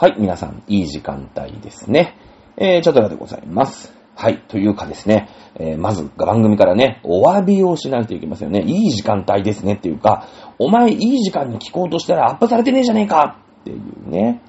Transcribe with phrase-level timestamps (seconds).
[0.00, 2.16] はい、皆さん、いい時間帯ですね。
[2.56, 3.92] えー、チャドラでございます。
[4.14, 8.64] はい、というかですね、えー、まず番組からね、お詫びをしないといけませんよね。
[8.64, 10.28] いい時間帯ですねっていうか、
[10.60, 14.40] お前いい時間に聞こうとしたらアップされてねえじゃねえかっていうね、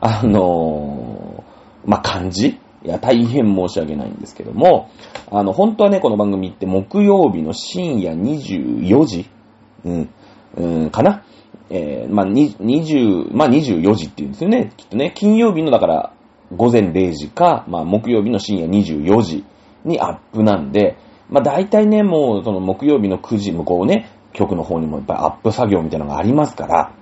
[0.00, 4.90] あのー、まあ、感じいや、大変申し訳ないんですけども、
[5.30, 9.30] あの、本当はね、この番組って木曜日の深夜24時、
[9.84, 10.10] うん、
[10.56, 11.22] うん、かな
[11.70, 14.72] えー、まあ、に20、まあ、24時って言うんですよね。
[14.76, 16.12] きっとね、金曜日のだから、
[16.54, 19.44] 午前0時か、まあ、木曜日の深夜24時
[19.84, 20.96] にアップなんで、
[21.28, 26.92] まあ、大体ね、もう、その木曜日の9時向こうね、局の方にもいっぱいアップ作業みたいなのがありますから、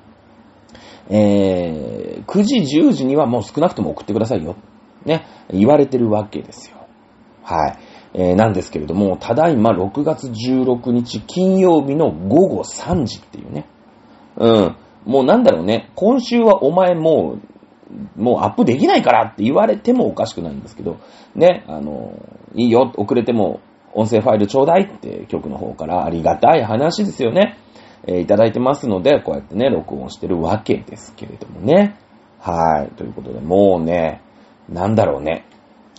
[1.10, 4.57] えー、9時、10時にはもう少なくとも送ってくださいよ。
[5.05, 6.79] ね、言われてるわけですよ。
[7.43, 7.79] はい。
[8.15, 13.66] えー、なんですけれども、ただいま6月16日金曜日の午後3時っていうね。
[14.37, 14.77] うん。
[15.05, 17.38] もうなんだろうね、今週はお前も
[18.16, 20.99] う、もうアップできないからって言われてもおかしくないんですけど、
[21.35, 22.15] ね、あの、
[22.55, 23.60] いいよ、遅れても
[23.93, 27.57] 音声ファイルちょうだいって局の方からありがたい話ですよね。
[28.07, 31.96] えーいただいてますので、こうやってね、録音してるわけですけれどもね。
[32.40, 32.95] はい。
[32.96, 34.21] ということで、もうね、
[34.68, 35.46] なんだろうね。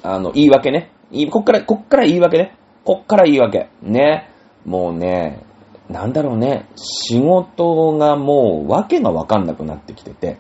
[0.03, 0.91] あの、言い訳ね。
[1.31, 2.55] こっから、こっから言い訳ね。
[2.83, 3.69] こっから言い訳。
[3.81, 4.29] ね。
[4.65, 5.44] もうね、
[5.89, 6.67] なんだろうね。
[6.75, 10.37] 仕事がもう、わけがわかんなくなってきてて。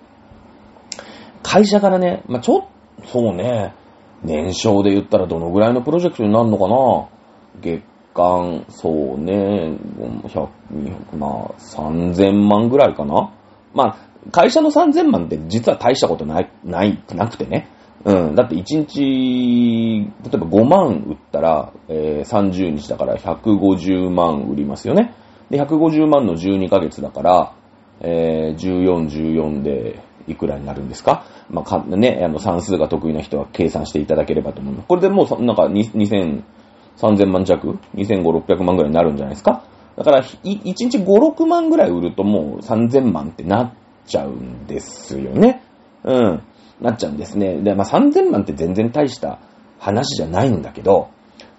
[1.43, 3.73] 会社からね、まあ、ちょっと、そうね、
[4.23, 7.07] 年商で言ったらどのぐらいのプロジェクトになるのかな
[7.61, 7.83] 月
[8.15, 9.77] 間、そうね、
[10.23, 13.31] 100、200、まあ、3000万ぐらいかな
[13.73, 17.67] まあ、会社の3000万って実は大したことない、ない、なくてね。
[18.05, 18.35] うん。
[18.35, 25.13] だって1日、例えば5万売ったら、えー30日だから150万売りますよね。
[25.49, 27.53] で、150万の12ヶ月だから、
[28.01, 31.25] えー14、14でいくらになるんですか？
[31.49, 34.75] まあ、か、ね、あの、算数が得意な人は計算していただければと思う。
[34.87, 36.41] これでもう、なんか、2000、
[36.97, 39.63] 3000万弱 ?2500、600万ぐらいになるんじゃないですか？
[39.97, 43.73] だから、1日5、6万ぐらい売るともう3000万ってなっ
[44.07, 45.61] ちゃうんですよね。
[46.03, 46.41] うん。
[46.81, 47.61] なっちゃうんですね。
[47.61, 49.39] で、まあ、3000万って全然大した
[49.79, 51.09] 話じゃないんだけど、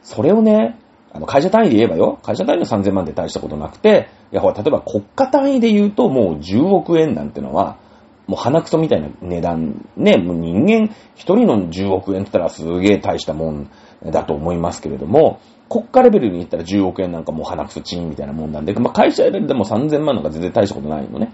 [0.02, 0.78] それをね、
[1.16, 7.78] あの、会社単位で言えばよ、会社単位の3000万って大したことなくて、いや、ほら、例えば国家単位で言うともう10億円なんてのは、
[8.26, 13.70] もう鼻くそみたいな値段、ね、もう人間一人の10億円って言ったらすげえ大したもん
[14.04, 21.32] だと思いますけれども、国家レベルに言ったら10億円なんかもう鼻くそチンみたいなもんなんで、まあ会社レベルでも3000万なんか全然大したことないのね。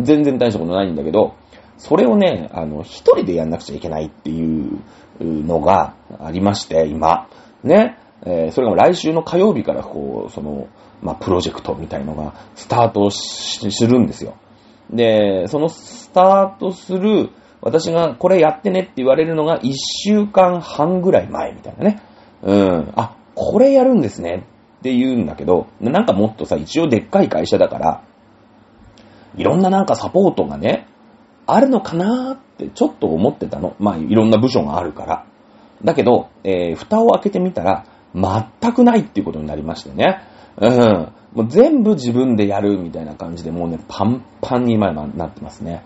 [0.00, 1.34] 全然大したことないんだけど、
[1.76, 4.80] それをね、あの、一人でやんなくちゃいけないっていう
[5.20, 7.28] のがありまして、今。
[7.62, 7.98] ね。
[8.24, 10.68] えーそれが来週の火曜日からこう、その、
[11.02, 14.36] まあ、プロジェクトみたいのがスタートしするんですよ。
[14.90, 17.30] で、そのスタートする、
[17.60, 22.02] 私がこれやってねって言われるのが1週間半ぐらい前みたいなね。
[22.42, 22.92] うん。
[22.96, 24.46] あ、これやるんですね
[24.78, 28.04] って言うんだけど、なんかもっとさ、一応でっかい会社だから、
[29.36, 30.86] いろんななんかサポートがね、
[31.46, 33.76] あるのかなーってちょっと思ってたの。
[33.78, 35.26] まあ、いろんな部署があるから。
[35.82, 37.84] だけど、えー蓋を開けてみたら、
[38.14, 40.20] 全くないっていうことになりましてね。
[40.56, 41.12] うん。
[41.34, 45.84] もう全部自分でやるみたいな感じで、もうね、パンパンに今なってますね。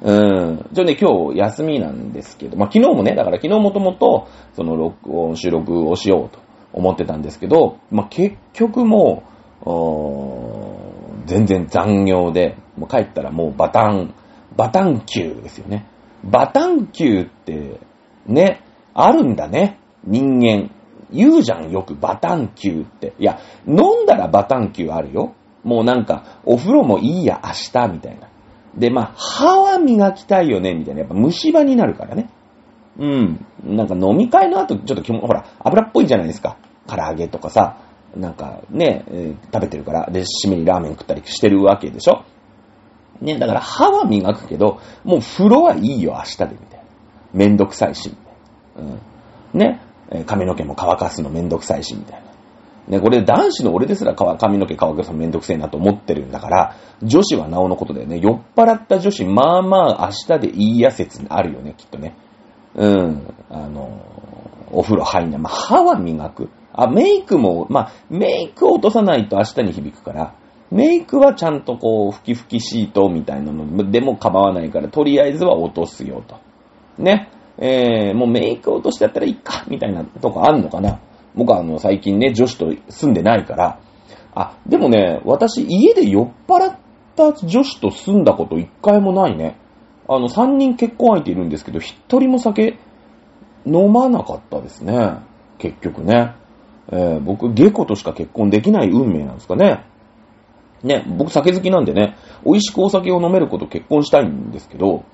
[0.00, 0.66] うん。
[0.72, 6.40] ちょね、今日休みなんですけど、まあ昨日もね、だから昨日もともと、その録音、収録をしようと
[6.72, 9.22] 思ってたんですけど、まあ結局も
[9.66, 14.14] う、全然残業で、もう帰ったらもうバタン、
[14.56, 15.86] バタン級ですよね。
[16.24, 17.80] バタン級って、
[18.26, 18.62] ね、
[18.94, 19.78] あるんだね。
[20.04, 20.70] 人間。
[21.10, 23.14] 言うじゃん、よくバタン級って。
[23.18, 25.34] いや、飲んだらバタン級あるよ。
[25.64, 28.28] もうなんか、お風呂もいいや、明日、みたいな。
[28.76, 31.00] で、まあ、歯は磨きたいよね、みたいな。
[31.00, 32.28] やっぱ虫歯になるからね。
[32.98, 33.46] うん。
[33.64, 36.56] なんか飲み会の後、ちょっと気も、ほら、油っぽいじゃないですか。
[36.86, 37.78] 唐揚げとかさ、
[38.16, 42.24] なんかね、えー食べてるから、で、締めにラーメン食ったりしてるわけでしょ
[43.20, 46.84] ね、だから歯は磨くけど、もう風呂はいいよ、明日で、みたいな。
[47.34, 48.92] めんどくさいし、みたいな。
[48.92, 49.58] うん。
[49.58, 49.80] ね、
[50.26, 52.28] 髪の毛も乾かすのめんどくさいし、みたいな。
[52.88, 58.18] ね、これ男子の俺ですら髪の毛乾かすのめんどくせえなと思ってるんだから、女子はなおのことだよね。
[58.18, 62.16] 酔っ払った女子、まあまあ明日でいいや説あるよね、きっとね。
[62.74, 63.34] うん。
[63.50, 64.00] あの、
[64.72, 65.40] お風呂入んない。
[65.40, 66.48] まあ、歯は磨く。
[66.72, 70.34] あ、メイクも、まあ、メイクを落とさないと明日に響くから、
[70.70, 76.36] メイクはちゃんとこう、ふきふきシートみたいなのでも構わないから、とりあえずは落とすよと。
[76.98, 77.30] ね。
[77.58, 81.00] えー、もうメイク落としてやったらいいか、みたいなとこあんのかな。
[81.34, 83.80] 僕はあの、最近ね、女子と住んでないから、
[84.34, 86.76] あ、でもね、私家で酔っ払っ
[87.16, 89.58] た女子と住んだこと一回もないね。
[90.08, 92.78] あの、3人結婚相手いるんですけど、1人も酒
[93.66, 95.18] 飲まなかったですね。
[95.58, 96.34] 結局ね。
[96.90, 99.84] えー、僕、下戸としか結婚できない運命なんですかね。
[100.82, 105.04] ね、僕酒好きなんでね、美味しくお酒を飲める子と結婚したいんですけど、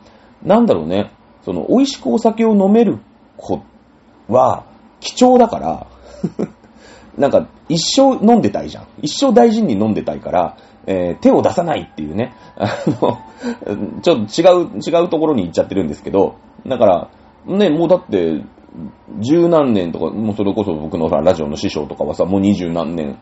[0.43, 1.11] なんだろうね、
[1.45, 2.99] その、美味しくお酒を飲める
[3.37, 3.63] 子
[4.29, 4.65] は、
[5.01, 5.87] 貴重だから
[7.19, 8.85] なんか、一生飲んでたいじゃん。
[9.03, 10.57] 一生大事に飲んでたいから、
[10.87, 12.67] えー、手を出さないっていうね、あ
[13.01, 13.19] の、
[14.03, 16.35] ちょっと違う、違うところに行っちゃってるんですけど、
[16.67, 17.09] だから、
[17.47, 18.43] ね、もうだって、
[19.21, 23.19] 十何年とか、もうそれこそ僕のさ、ラジオの師匠とかはさ、もう二十何年、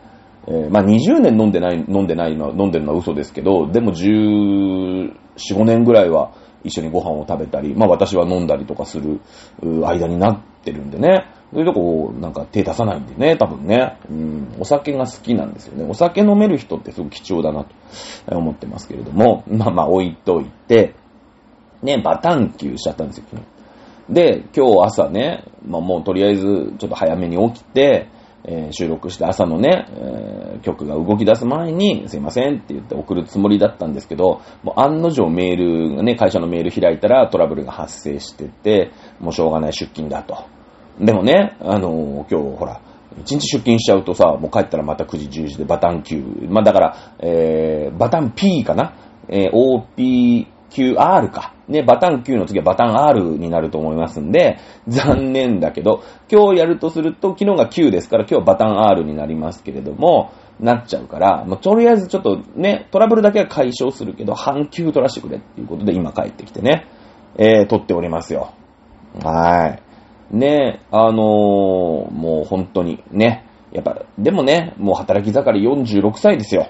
[0.46, 6.30] えー、まあ20年飲んでない、飲んでないのは、飲んでるのは嘘ですけど、でも14、5年ぐらいは
[6.64, 9.20] 一緒にご飯を食べたり、まあ私は飲んだりとかする
[9.62, 11.26] 間になってるんでね。
[11.52, 13.98] そういうとこ、なんか手出さないんでね、多分ね。
[14.10, 15.84] うん、お酒が好きなんですよね。
[15.88, 17.74] お酒飲める人ってすごく貴重だなと
[18.36, 20.94] 思ってますけれども、まあまあ置いといて、
[21.82, 23.42] ね、バタンキューしちゃったんですよ、昨
[24.08, 24.14] 日。
[24.14, 28.08] で、今日朝ね、まあもうとりあえずちょっと早めに起きて、
[28.44, 35.56] えー、収録して朝のね、えー、曲が動き出す前に、すいませんって言って送るつもりだったんですけど、もう案の定メー
[35.90, 38.90] ルがね、会社のメール開いたらトラブルが発生してて、
[39.20, 40.44] もうしょうがない出勤だと。
[41.00, 42.80] でもね、あのー、今日ほら、
[43.20, 46.22] 一日出勤しちゃうとさ、もう帰ったらまた9時10時でバタン Q。
[46.48, 48.94] まあだから、えー、バタン P かな？
[49.28, 49.56] えー、
[50.72, 51.54] OPQR か。
[51.68, 54.58] ね、バタン Q の次はバタン R になると思いますんで、
[54.88, 66.86] 残念だけど、今日やるとすると、昨日が Q ですから、今日はバタン R になりますけれども、なっちゃうから、もうとりあえずちょっとね、トラブルだけは解消するけど、半休取らせてくれっていうことで今帰ってきてね、
[67.36, 68.52] えー、撮っておりますよ。
[69.22, 69.78] は
[70.32, 70.36] い。
[70.36, 71.14] ね、あのー、
[72.10, 76.68] もう本当にね、やっぱ、でもね、もう働き盛り46歳ですよ。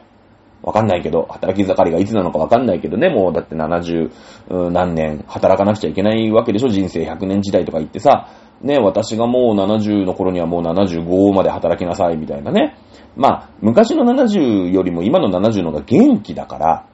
[0.62, 8.28] わかんないけど、働き盛りがいつなのかわかんないけどね、もうだって70何年働かなくちゃいけないわけでしょ、人生100年時代とか言ってさ、
[8.62, 12.76] ね、私がもう70の頃にはもう75まで働きなさいみたいなね。
[13.16, 16.86] まあ、昔の70よりも今の70の方が元気だから、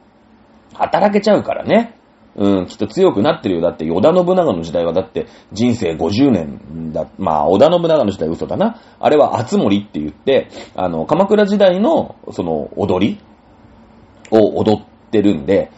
[0.75, 1.95] 働けちゃうからね。
[2.37, 3.61] うん、きっと強くなってるよ。
[3.61, 7.09] だって、織田信長の時代はだって人生50年だ。
[7.19, 8.81] まあ、織田信長の時代嘘だな。
[9.01, 13.19] あれは厚森って言って、あの、鎌倉時代の、その、踊り
[14.31, 15.71] を踊ってるんで、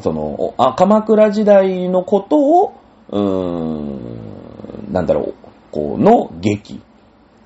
[0.00, 2.74] その、あ、鎌倉時代のことを、
[3.10, 5.34] うーん、なんだろう、
[5.70, 6.80] こ、の劇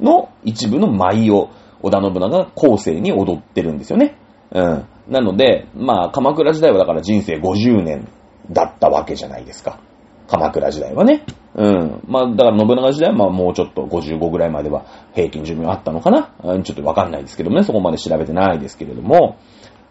[0.01, 1.51] の一部の舞を、
[1.81, 4.17] 織田信長が後世に踊ってるんですよね。
[4.53, 4.85] うん。
[5.09, 8.09] なので、まあ、鎌倉時代はだから人生50年
[8.51, 9.79] だったわけじゃないですか。
[10.27, 11.25] 鎌倉時代はね。
[11.55, 12.03] うん。
[12.07, 14.85] まあ、だから信長時代はまあもうちょっと55ぐらいまでは
[15.15, 19.39] 平均寿命あったのかなうんちょっとわかんないですけどもね、そこまで調べてないですけれども、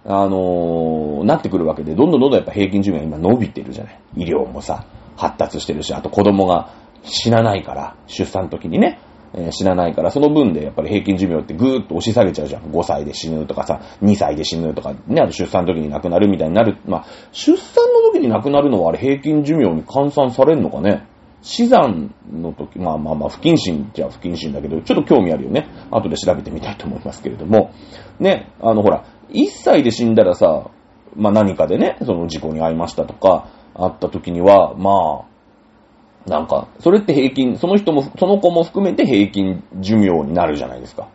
[0.09, 4.00] あのー、なってくるわけで、どんどんどんどんやっぱ平均寿命が今伸びてるじゃない。
[4.15, 4.86] 医療もさ、
[5.18, 6.71] 発達してるし、あと子供が
[7.04, 9.00] 死なないから、出産の時にね。
[9.33, 12.63] えー、死なないから、その分でやっぱり平均寿命ってぐーっと押し下げちゃうじゃん。
[12.63, 16.77] 5歳で死ぬとかさ、2歳で死ぬとか、ね、あと出産の時に亡くなるみたいになる。
[16.86, 21.06] まあ、出産の時に亡くなるのはあれ平均寿命に換算されるのかね。
[21.42, 25.68] 死産の時、まあまあまあ、不謹慎じゃ不謹慎だけど、ちょっと興味あるよね。
[25.92, 27.71] 後で調べてみたいと思いますけれども。
[28.19, 30.70] ね、あのほら、1歳で死んだらさ、
[31.16, 41.07] まあ何かでね、その事故に遭いましたとか、あった時には、まあ、なんか、それって平均、その人も、その子も含めて平均寿命になるじゃないですか。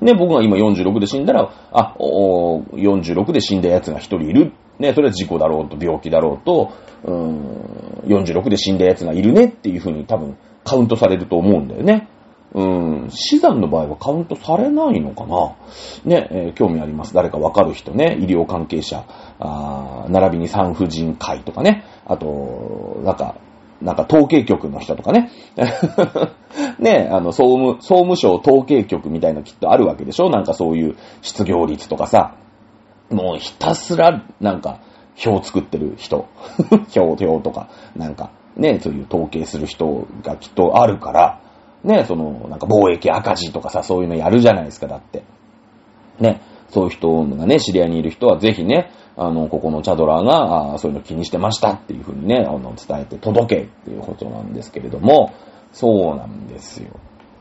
[0.00, 4.52] ね、僕が今46で死んだら、あ、お46で死んだ奴が一人いる。
[4.78, 6.72] ね、それは事故だろうと病気だろうと、
[7.04, 12.08] うーん、46で死んだ奴がいるねっていう風に多分カウントされると思うんだよね。
[12.52, 12.64] う
[13.06, 15.54] ん、死産の場合はカウントされないのかな？
[16.04, 17.14] ね、えー、興味あります。
[17.14, 19.04] 誰かわかる人ね、医療関係者、
[19.38, 23.36] あ並びに産婦人科医とかね、あと、なんか、
[23.80, 25.30] なんか統計局の人とかね。
[26.78, 30.28] ね、あの、総務、総務省統計局みたいなきっとあるわけでしょ？
[30.28, 32.34] なんかそういう失業率とかさ。
[33.10, 34.80] もうひたすら、なんか、
[35.24, 36.26] 表作ってる人。
[36.96, 41.40] 表、表とか、なんか、ね、そういう統計する人がきっとあるから、
[41.84, 45.22] ね、その、なんか貿易赤字とかさ、そういうのやるじゃないですか、だって。
[46.18, 55.32] ね、そういう人がね、知り合いにいる人はぜひね、あの、ここのチャドラーが、あそういうの気にしてましたっていうふうにね、あの、伝えて届けっていうことなんですけれども、
[55.72, 56.90] そうなんですよ。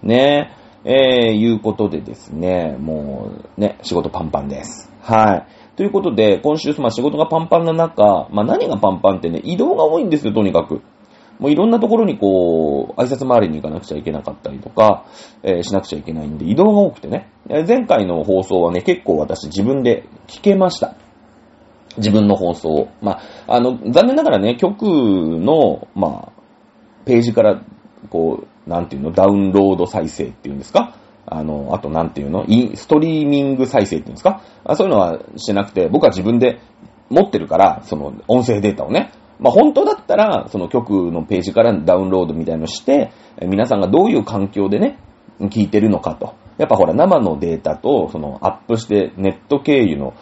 [0.04, 0.52] ね。
[0.86, 4.92] えー、いうことでですね、もう、ね、仕事パンパンです。
[5.02, 5.46] はい。
[5.76, 10.82] ということで、今週、まあ、仕事がパンパンな中、まあ、何がパンパンってね、移動が多いんですよ、とにかく。
[11.40, 15.06] もういろんなところにこう、挨拶回りに行かなくちゃいけなかったりとか、
[15.42, 17.30] えー、しなくちゃいけないんで、移動が多くてね。
[17.48, 20.96] 前回の放送はね、結構私自分で聞けました。
[21.98, 22.88] 自分の放送を。
[23.02, 26.32] まあ、あの、残念ながらね、局の、まあ、
[27.06, 27.62] ページから、
[28.10, 30.96] こう、なんていうの、ダウンロード再生っていうんですか？
[31.26, 32.46] あの、あとなんていうの？
[32.48, 34.42] インストリーミング再生っていうんですか？
[34.64, 36.60] あそういうのはしてなくて、僕は自分で
[37.10, 39.12] 持ってるから、その音声データをね。
[39.40, 45.00] まあ、本当だったら、その局のページからダウンロードみたいのして、皆さんがどういう環境でね、
[45.40, 46.36] 聞いてるのかと。
[46.58, 50.14] やっぱほら、生のデータと、その、アップしてネット経由の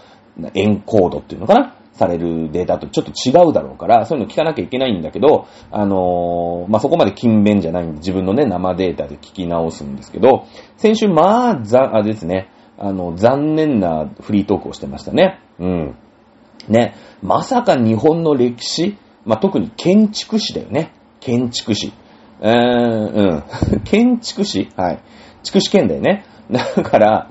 [0.53, 1.74] エンコードっていうのかな？
[1.93, 10.45] されるデータとちょっと違うだろうから、そういうの聞かなきゃいけないんだけど、あのー、まあ、そこまで勤勉じゃないんで、自分のね、生データで聞き直すんですけど、
[10.75, 15.39] 先週、まあ、ざ、あですね、あの、残念なフリートークをしてましたね。
[15.57, 15.95] うん。
[16.69, 16.93] ね、
[17.24, 18.95] まさか日本の歴史、
[19.27, 20.93] まあ、特に建築史だよね。
[21.19, 21.93] 建築史。
[22.41, 23.43] うーん、
[23.74, 23.81] うん。
[23.86, 25.00] 建築史はい。
[25.43, 26.25] 筑紫県だよね。
[26.50, 27.29] だから、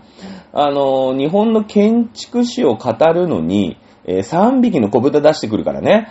[0.52, 6.08] あのー、日本の建築史を語るのに、えー、3匹の小豚出してくるからね。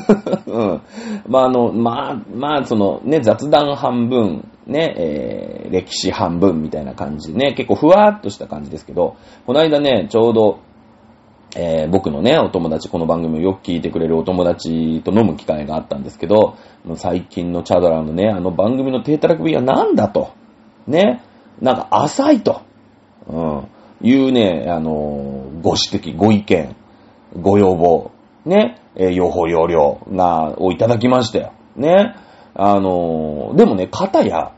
[0.46, 0.80] うん。
[1.28, 9.16] まあ、あの、まあ、まあ、その、ね、雑談半分、ね、えー、歴史半分みたいな感じでね、結構ふわーっとした感じですけど、
[9.46, 10.58] この間ね、ちょうど、
[11.54, 16.56] えー、僕のね、お友達、この番組をよく聞いてくれるお友達と飲む機会があったんですけど、
[16.96, 20.32] 最近のチャドラーのね、あの番組の低たらくびは何だと。
[20.86, 21.22] ね。
[21.60, 22.62] なんか浅いと。
[23.28, 23.68] うん。
[24.02, 26.76] いうね、あのー、ご指摘、ご意見、
[27.40, 28.10] ご要望、
[28.44, 31.52] ね、えー、用法用量が、をいただきましたよ。
[31.76, 32.14] ね。
[32.54, 34.52] あのー、でもね、方や、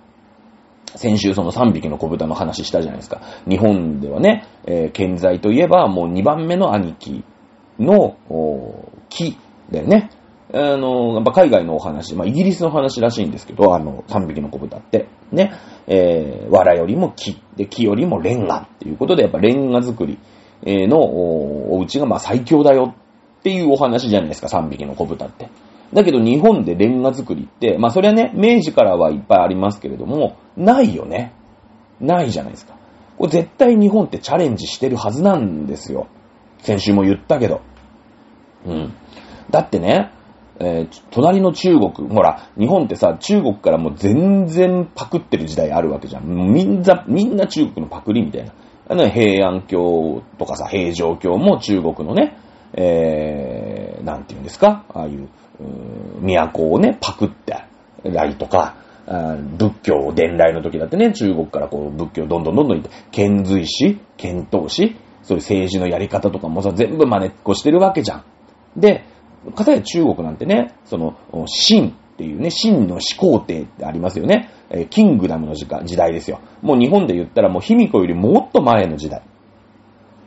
[0.97, 3.21] 先週その3匹の小豚の話したじゃないですか。
[3.49, 7.25] 日本ではね、えー、健在といえばもう2番目の兄貴
[7.79, 8.17] の、
[9.09, 9.37] 木
[9.71, 10.11] だよね。
[10.53, 15.07] あの、やっぱ海外のお話、まあ、イギリスの話らしいんですけど、あの、3匹の子豚って。
[15.31, 15.53] ね。
[15.87, 20.19] えー、藁よりも木、で、木よりもレンガっていうことで、やっぱレンガ作り
[20.65, 22.95] のお家がま最強だよ
[23.39, 25.49] っていうお話じゃないですか、3匹の子豚って。
[25.93, 31.33] だけど日本でレンガ作りって、まあそれはね、明治からはいっぱいありますけれども、ないよね。
[32.01, 32.75] ないじゃないですか。
[33.17, 36.07] これ絶対日本ってチャレンジしてるはずなんですよ。
[36.59, 37.61] 先週も言ったけど。
[38.67, 38.93] うん。
[39.51, 40.13] だってね、
[40.61, 46.25] えー、隣の中国、ほら、日本ってさ、中国からもう全然パクってる時代あるわけじゃん。
[46.25, 48.53] みんな、みんな中国のパクリみたいな。
[48.89, 52.37] あの、平安京とかさ、平城京も中国のね、
[52.75, 54.85] えー、なんて言うんですか？
[54.93, 57.57] ああい、う都をね、パクって
[58.05, 58.77] らいとか、
[59.57, 68.25] 仏教伝来の時だってね、中国からこう仏教どんどんどんどん行って、遣隋使、遣唐使、そういう政治のやり方とかもさ、全部真似っこしてるわけじゃん。
[68.77, 69.05] で、
[69.55, 74.51] かたや中国なんてね、その、秦っていうね、秦の始皇帝ってありますよね。
[74.71, 76.41] えキングダムの時代ですよ。
[76.63, 79.23] もう日本で言ったらもう卑弥呼よりもっと前の時代。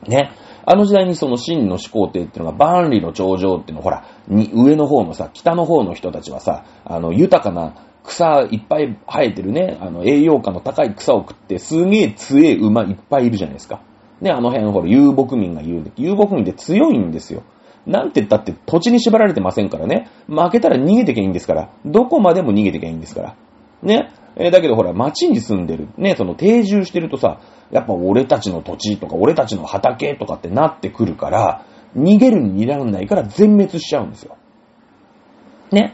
[0.07, 0.31] ね。
[0.65, 13.81] あの時代にその秦の始皇帝っていうのが万里の長城っていうのほら、上の方のさ、北の方の人たちはさ、あの、豊かな草いっぱい生えてるね、あの、栄養価の高い草を食って、すげえ強え馬いっぱいいるじゃないですか。
[14.21, 17.43] ね、あの辺ほら、遊牧民が言うんで、遊牧民って強いんですよ。
[17.85, 20.09] なんて言ったって土地に縛られてませんからね。
[20.27, 21.69] 負けたら逃げてけいいんですから。
[21.85, 23.35] どこまでも逃げてけいいんですから。
[23.81, 24.11] ね。
[24.41, 25.87] えー、だけどほら、町に住んでる。
[25.97, 27.39] ね、その定住してるとさ、
[27.71, 34.37] やっぱ俺たちの土地とか俺たちの畑とかってなってくるから、逃げるに逃げらんないから全滅しちゃうんですよ。
[35.71, 35.93] ね。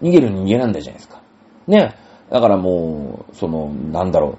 [0.00, 1.22] 逃げるに逃げらんないじゃないですか。
[1.66, 1.94] ね。
[2.30, 4.38] だからもう、その、なんだろ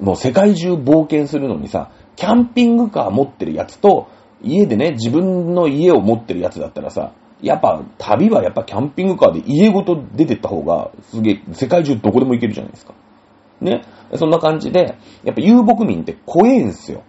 [0.00, 0.04] う。
[0.04, 4.08] もう世界中冒険するのにさ、キャンピングカー持ってるやつと、
[4.42, 7.12] 家でね、自分の家を持ってるやつだったらさ、
[7.44, 12.94] やっぱ旅はやっぱキャンピングカーで家ごと出てった方がすげえ世界中どこでも行けるじゃないですか。
[13.60, 13.82] ね。
[14.16, 17.02] そんな感じで、やっぱ遊牧民って怖えんすよ。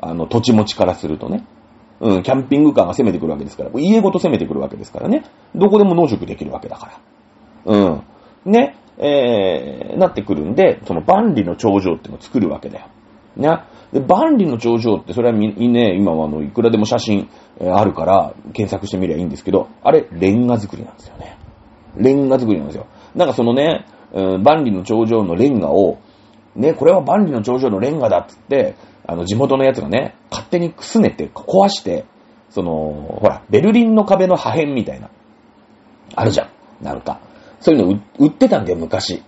[0.00, 1.46] あの、土地持ちからするとね。
[2.00, 5.24] うん、キャンピングカーが攻めてくるわけですから、家ごと攻めてくるわけですからね。
[5.54, 7.00] どこでも農食できるわけだか
[7.66, 7.72] ら。
[7.72, 8.02] うん。
[8.46, 8.76] ね。
[8.98, 12.86] えー、なってくるんで、その万里の長城ってのを作るわけだよ。
[13.36, 13.60] ね。
[13.92, 17.28] で、万里の長城って、それはみ、ね、今はあの、いくらでも写真、
[17.60, 21.36] え、あるから、検索してみりゃいいんですけど、あれ、レンガ作りなんですよね。
[21.96, 22.86] レンガ作りなんですよ。
[23.14, 25.98] なんかそのね、うん、万里の長城のレンガを、
[26.54, 32.04] ね、これは万里の長城のレンガだっつって、あの、地元のやつがね、勝手にくすねて、壊して、
[32.50, 35.10] その、ほら、ベルリンの壁の破片みたいな、
[36.14, 36.84] あるじゃん。
[36.84, 37.20] なんか。
[37.60, 39.22] そういうの売ってたんだよ、昔。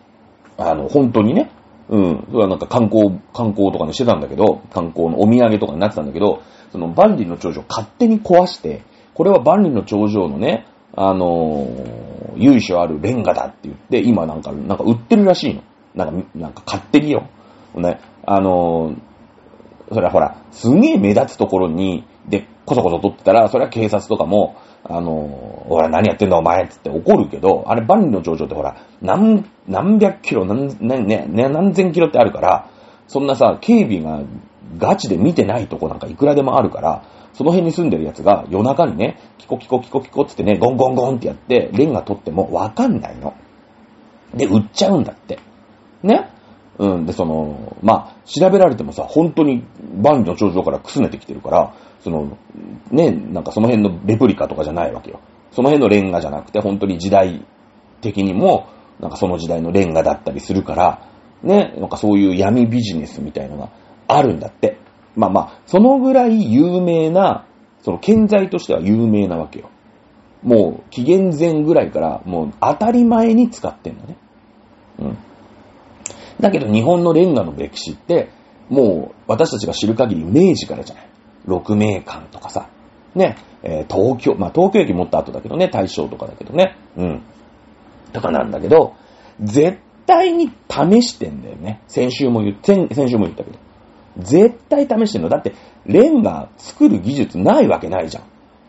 [0.57, 1.51] あの、本当にね。
[1.93, 2.27] うん。
[2.31, 8.83] それはなんか観光、観光とかにしてたんだけど、観光のお土産とかになってたんだけど、その万里の長城勝手に壊して、
[9.13, 15.63] これは万里の長城のね、あのー、由緒あるレンガだって言って、今なんか、なんか売ってるらしいの。
[15.95, 17.29] なんか、なんか勝手によ。
[17.75, 32.69] ね、あのー、それはほら、すげえ目立つところに、でっこそこそ撮ってたら、それは警察とかも、あの、ほら何やってんだお前っつって怒るけど、あれ万里の長城ってほら、何、何百キロ、何、ね、ね、何千キロってあるから、
[33.07, 34.25] そんなさ、警備が
[34.79, 43.35] ガチで見てないとこなんかいくらでもあるから、その辺に住んでるやつが夜中にね、キコキコキコキコってね、ゴンゴンゴンってやって、レンガ取ってもわかんないの。
[44.35, 45.39] で、売っちゃうんだって。
[46.03, 46.31] ね？
[46.79, 47.07] うん。
[47.07, 49.65] で、その、まあ、調べられてもさ、本当に
[50.03, 52.37] 万里の長城からくすねてきてるから、その、
[52.91, 55.21] ね、なんかその辺のレプリカとかじゃないわけよ。
[55.53, 57.45] その辺のレンガじゃなくて、本当に時代
[58.01, 58.69] 的にも、
[59.01, 61.09] なんかその時代のレンガだったりするから、
[61.43, 63.71] ね、なんかそういう闇ビジネスみたいのが
[64.09, 64.79] あるんだって。
[65.15, 67.47] まあまあ、そのぐらい有名な、
[67.83, 69.69] その建材としては有名なわけよ。
[70.43, 74.17] もう、紀元前ぐらいから、もう当たり前に使ってんのね。
[75.01, 75.19] うん。
[76.43, 78.29] だけど日本のレンガの歴史って、
[78.69, 81.09] もう私たちが知る限り明治からじゃない。
[81.47, 82.69] 六名館とかさ。
[83.15, 86.77] ね、えー、東京、まあ東京駅もっと後だけどね、大正とかだけどね。
[86.97, 87.23] うん。
[88.13, 88.95] とかなんだけど、
[89.41, 91.81] 絶対に試してんだよね。
[91.87, 93.59] 先週も言っ、先先週も言ったけど。
[94.19, 95.29] 絶対試してんの。
[95.29, 95.55] だって、
[95.87, 98.25] レンガ作る技術ないわけないじゃん。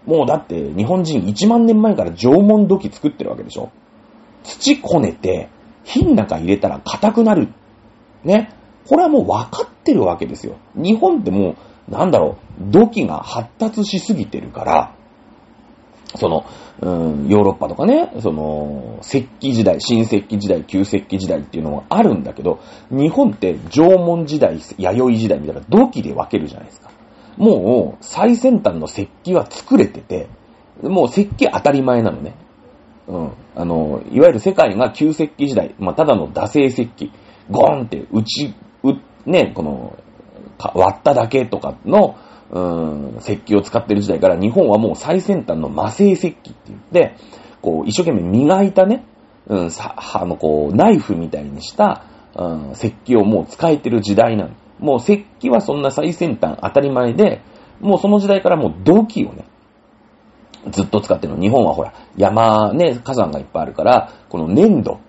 [0.05, 3.71] もうだって日本人1万年前から縄文土器作ってるわけでしょ。
[4.43, 5.49] 土こねて、
[5.83, 7.49] 火の中入れたら硬くなる。
[8.23, 8.53] ね。
[8.87, 10.57] これはもう分かってるわけですよ。
[10.75, 11.55] 日本っても
[11.89, 14.95] う、なんだろう、土器が発達しすぎてるから、
[16.15, 16.45] その、
[16.81, 22.59] うん、ヨーロッパとかね、その、石器時代、新石器時代、旧石器時代っていうのがあるんだけど、
[22.91, 26.91] 日本って縄文時代、弥生時代みたいな土器で分けるじゃないですか。
[27.37, 30.27] もう、最先端の石器は作れてて、
[30.81, 32.35] もう石器当たり前なのね。
[33.07, 33.31] うん。
[33.55, 37.11] あの、いわゆる世界が旧石器時代、まあ、ただの惰性石器、
[37.49, 38.93] ゴンって打ち、う、
[39.29, 39.97] ね、この、
[40.57, 42.15] 割っただけとかの、
[42.51, 47.15] うーん、石器を使ってる時代から日本はもう最先端の魔性石器って言って、
[47.61, 49.05] こう、一生懸命磨いたね、
[49.47, 54.51] うん、さ、あの、こう、ナイフみたいにした、うん、石器をもう使えてる時代なの。
[54.79, 57.41] もう石器はそんな最先端当たり前で、
[57.79, 59.45] もうその時代からもう土器をね、
[60.71, 61.41] ずっと使ってるの。
[61.41, 64.99] 日本はほら、山ね、火山がいっぱいあるから、この粘土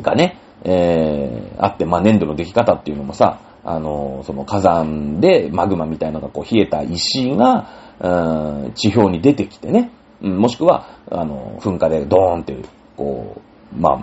[0.00, 7.68] がね、えー、あって、まあ粘土の出来方っていうのもさ、あの、その火山でマグマみたいなのがこう冷えた石が、
[8.00, 12.56] うん、地表に出てきてね、うん、もしくは、あの、噴火でドーンって、
[12.96, 13.40] こ
[13.76, 14.02] う、まあ、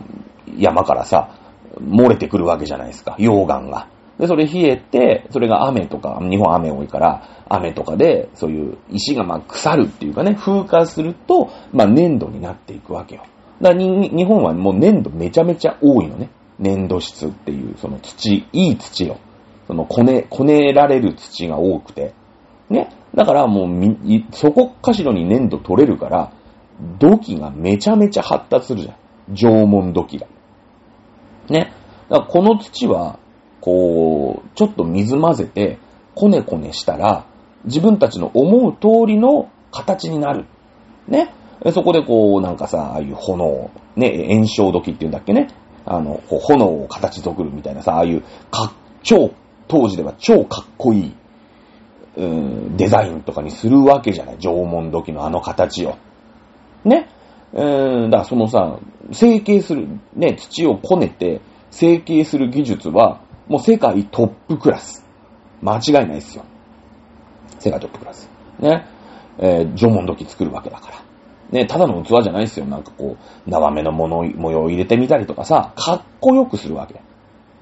[0.58, 1.36] 山からさ、
[1.78, 3.88] 漏れてくるわけじゃないですか、溶岩が。
[4.18, 13.24] で、それ冷えて、それが雨とか、日本雨多いから、雨とかで、そういう石がまあ腐るっていうかね、風化すると、まあ粘土になっていくわけよ。
[13.62, 16.30] だから日本はもう粘土めちゃめちゃ多いのね。
[16.60, 19.18] 粘土質っていう、その土、いい土よ。
[19.68, 22.14] そのこね、こねられる土が多くて。
[22.70, 22.90] ね。
[23.16, 26.32] だからもうみ、そこかしろに粘土取れるから、
[27.00, 29.36] 土器がめちゃめちゃ発達するじゃん。
[29.36, 30.28] 縄文土器が。
[31.50, 31.74] ね。
[32.10, 33.20] だからこの土は、
[33.62, 35.80] こう、ちょっと水混ぜて、
[36.16, 37.26] こねこねしたら、
[37.66, 40.46] 自分たちの思う通りの形になる。
[41.08, 41.34] ね。
[41.74, 45.48] そこでこう、なんかさ、ああいう炎、ね、炎症時っていうんだっけね。
[45.90, 48.22] あの、こう炎を形作るみたいなさ、ああいう、
[48.52, 49.32] か、超、
[49.68, 51.16] 当時では超かっこいい、
[52.18, 54.38] うん、デザインとかにするわけじゃない。
[54.38, 55.98] 縄文土器のあの形を。
[56.86, 57.10] ね。
[57.54, 58.80] うん、だからそのさ、
[59.12, 65.04] 成形する、ね、土をこねて、成形する技術は、もう世界トップクラス。
[65.62, 66.46] 間違いないですよ。
[67.60, 68.30] 世界トップクラス。
[68.60, 68.86] ね。
[69.40, 71.09] えー、縄文土器作るわけだから。
[71.52, 72.66] ね、ただの器じゃないですよ。
[72.66, 77.02] なんかこう、縄目の模様を入れてみたりとかさ、かっこよくするわけ。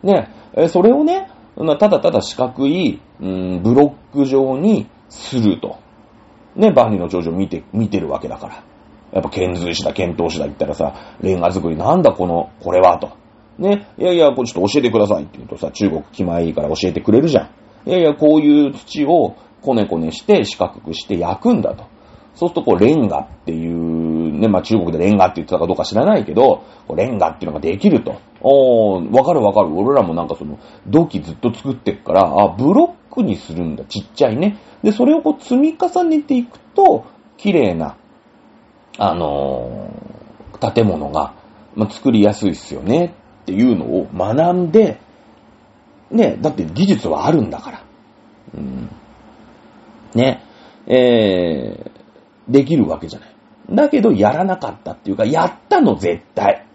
[0.03, 1.29] ね、え、それをね、
[1.79, 5.77] ただただ四角い、うん、ブロック状にすると。
[6.55, 8.63] ね、万里の長城見て、見てるわけだから。
[9.13, 13.11] やっぱ遣隋使だ、遣唐使だ言ったらさ、レンガ作りなんだこの、これはと。
[13.57, 17.49] ね、いやいや、これちょっと教えてくださいって言うとさ、中国気前いいから教えてくれるじゃ
[17.85, 17.89] ん。
[17.89, 21.85] いやいや、こういう土をこねこねして四角くして焼くんだと。
[22.37, 26.63] そうするとこうレンガっていう、ね、まあ中国でレンガって言ってたかどうか知らないけど、
[26.95, 28.21] レンガっていうのができると。
[28.41, 29.75] おー、わかるわかる。
[29.75, 33.85] 俺らもなんかその、土器ずっと作ってっから、あ、ブロックにするんだ。
[33.85, 34.59] ちっちゃいね。
[34.83, 37.05] で、それをこう積み重ねていくと、
[37.37, 37.95] 綺麗な、
[38.99, 41.33] あのー、建物が、
[41.75, 43.15] まあ、作りやすいっすよね。
[43.41, 44.99] っていうのを学んで、
[46.11, 47.83] ね、だって技術はあるんだから。
[48.55, 48.89] うん。
[50.13, 50.43] ね、
[50.85, 51.96] えー、
[52.49, 53.29] できるわけじゃない。
[53.69, 56.65] だけどやらなかったっていうか、やったの絶対。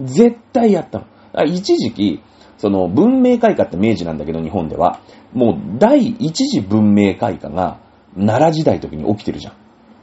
[0.00, 1.44] 絶対やったの。
[1.44, 2.22] 一時期、
[2.56, 5.00] その文明開化って明治なんだけど日本では、
[5.32, 7.78] もう第一次文明開化が、
[8.16, 9.54] 奈良時代時に起きてるじゃん。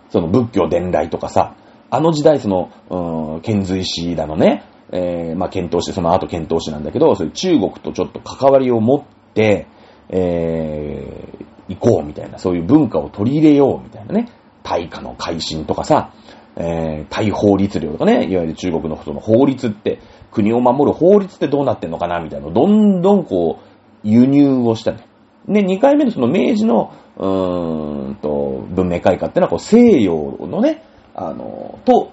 [0.09, 1.55] その仏教伝来とかさ、
[1.89, 9.67] あの時代その、うーん、遣隋使だのね、えー、まあ、検討して、その後検討しなんだけど、そういう中国とちょっと関わりを持って、
[10.09, 14.29] えー、行こうみたいな、そういう文化を取り入れようみたいなね、
[14.65, 16.11] 大化の改新とかさ、
[16.57, 19.99] えー、大法律令とかね、いわゆる中国のその法律って、
[20.31, 25.07] 国を守る法律ってどうなってんのかなみたいなのどんどんこう、輸入をしたね。
[25.47, 32.11] で、2回目のその明治の、うーんと、文明開化ってのはこう西洋のね、あの、と、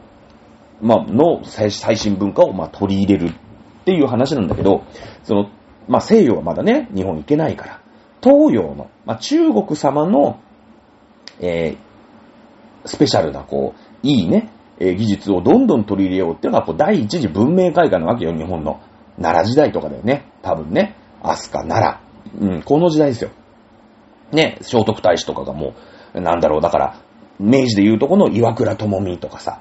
[0.81, 3.35] まあ、の最新文化をま取り入れるっ
[3.85, 4.85] ていう話なんだけど、
[5.25, 5.51] その、
[5.89, 7.81] まあ、西洋はまだね、日本行けないから、
[8.23, 10.41] 東洋の、まあ、中国様の、
[11.41, 11.92] えー、
[12.85, 18.81] スペシャルな、こう、いいね、え、技術をどんどん取り入れようっていうのが、こう、第一次文明開化なわけよ、日本の。
[19.21, 20.27] 奈良時代とかだよね。
[20.43, 20.97] 多分ね。
[21.23, 21.99] 飛鳥、奈
[22.41, 22.47] 良。
[22.47, 23.31] うん、この時代ですよ。
[24.33, 25.75] ね、聖徳太子とかがも
[26.15, 26.97] う、なんだろう、だから、
[27.39, 29.61] 明治で言うとこの岩倉智美とかさ、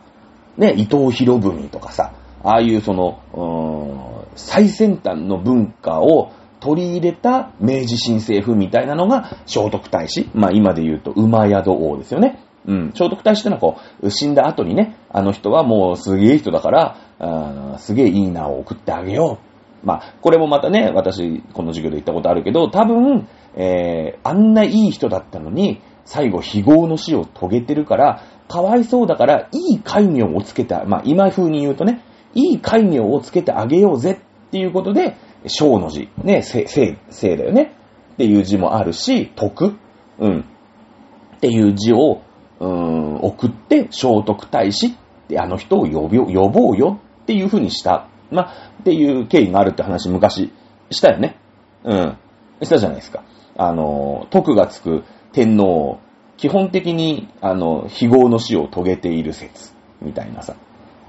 [0.58, 10.30] ね、伊藤博文とかさ、ああいうその、うーん最先端の文化を取り入れた明治新政府みたいなのが聖徳太子。
[10.34, 12.40] まあ今で言うと馬宿王ですよね。
[12.68, 12.92] うん。
[12.94, 19.40] 聖徳太子ってのはこう、死んだ後にね、あの人はもうすげえ人だから、すげえいい名を送ってあげよ
[19.84, 19.86] う。
[19.86, 32.02] まあ、これもまたね、私、この授業で言ったことあるけど、多分、えー、あんないい人だったのに、最後、非業の死を遂げてるから、かわいそうだから、いい戒名をつけて、まあ、今風に言うとね、
[32.36, 35.16] いい戒名をつけてあげようぜっていうことで、
[35.48, 37.74] 小の字、ね、せ、せ、せだよね。
[38.14, 39.76] っていう字もあるし、徳、
[40.20, 40.46] うん。
[41.38, 42.22] っていう字を、
[42.62, 44.92] うん、送って、聖徳太子っ
[45.28, 48.08] てあの人を呼び、呼ぼうよっていう風にした。
[48.30, 50.54] まあ、っていう経緯があるって話昔
[50.92, 51.38] したよね。
[51.84, 52.18] うん。
[52.62, 53.24] したじゃないですか。
[53.58, 55.98] あの、徳がつく天皇、
[56.38, 60.56] 基本的に、あの、非業の死を遂げている説、みたいなさ、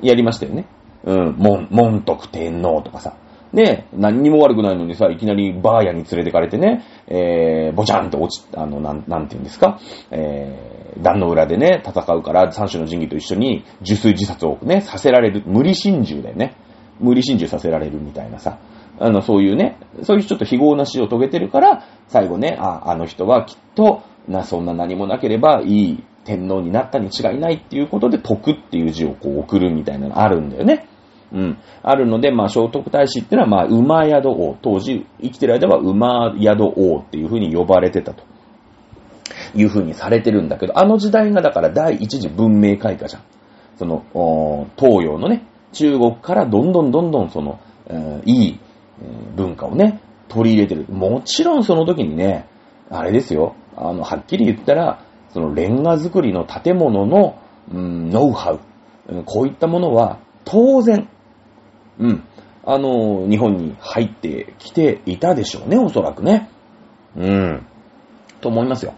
[0.01, 0.65] やりましたよね。
[1.05, 3.15] うん、門、門徳天皇とかさ。
[3.53, 9.79] で、何にも悪くないのにさ、いきなりバーヤに連れてかれてね、えー、ぼちゃんと落ち、あの、なん、なんて言うんですか、
[10.11, 16.57] えー、壇の裏でね、戦うから、三種の神器と一緒に、受水自殺をね、させられる、無理心中だよね。
[17.01, 18.59] 無理心中させられるみたいなさ。
[18.99, 30.87] あの、そういうね、そういうちょっと非業な死を遂げてるから、最後ね、あ、あの人はきっと、な、そんな何もなければいい天皇になったに違いないっていうことで、徳っていう字をこう送るみたいなのあるんだよね。
[31.33, 31.59] うん。
[31.83, 34.57] あるので、まあ、聖徳太子っていうのは、まあ、馬宿王。
[34.61, 38.25] 当時、生きてる間は馬宿王っていう風に呼ばれてたと。
[39.55, 43.23] いう風にされてるんだけど、あの時代がだから第一次文明開化じゃん。
[43.77, 47.59] その、東洋のね、中国からどんどんどんどんその、
[48.25, 48.61] いい
[49.37, 50.87] 文化をね、取り入れてる。
[50.89, 52.47] もちろんその時にね、
[52.91, 53.55] あれですよ。
[53.77, 57.39] あの、はっきり言ったら、そのレンガ作りの建物の、
[57.73, 58.61] うん、ノウハウ、
[59.25, 61.09] こういったものは当然、
[61.99, 62.25] うん、
[62.65, 66.49] あの、日本に入ってきていたでしょうね、おそらくね。
[67.17, 67.67] うん、
[68.41, 68.95] と思いますよ。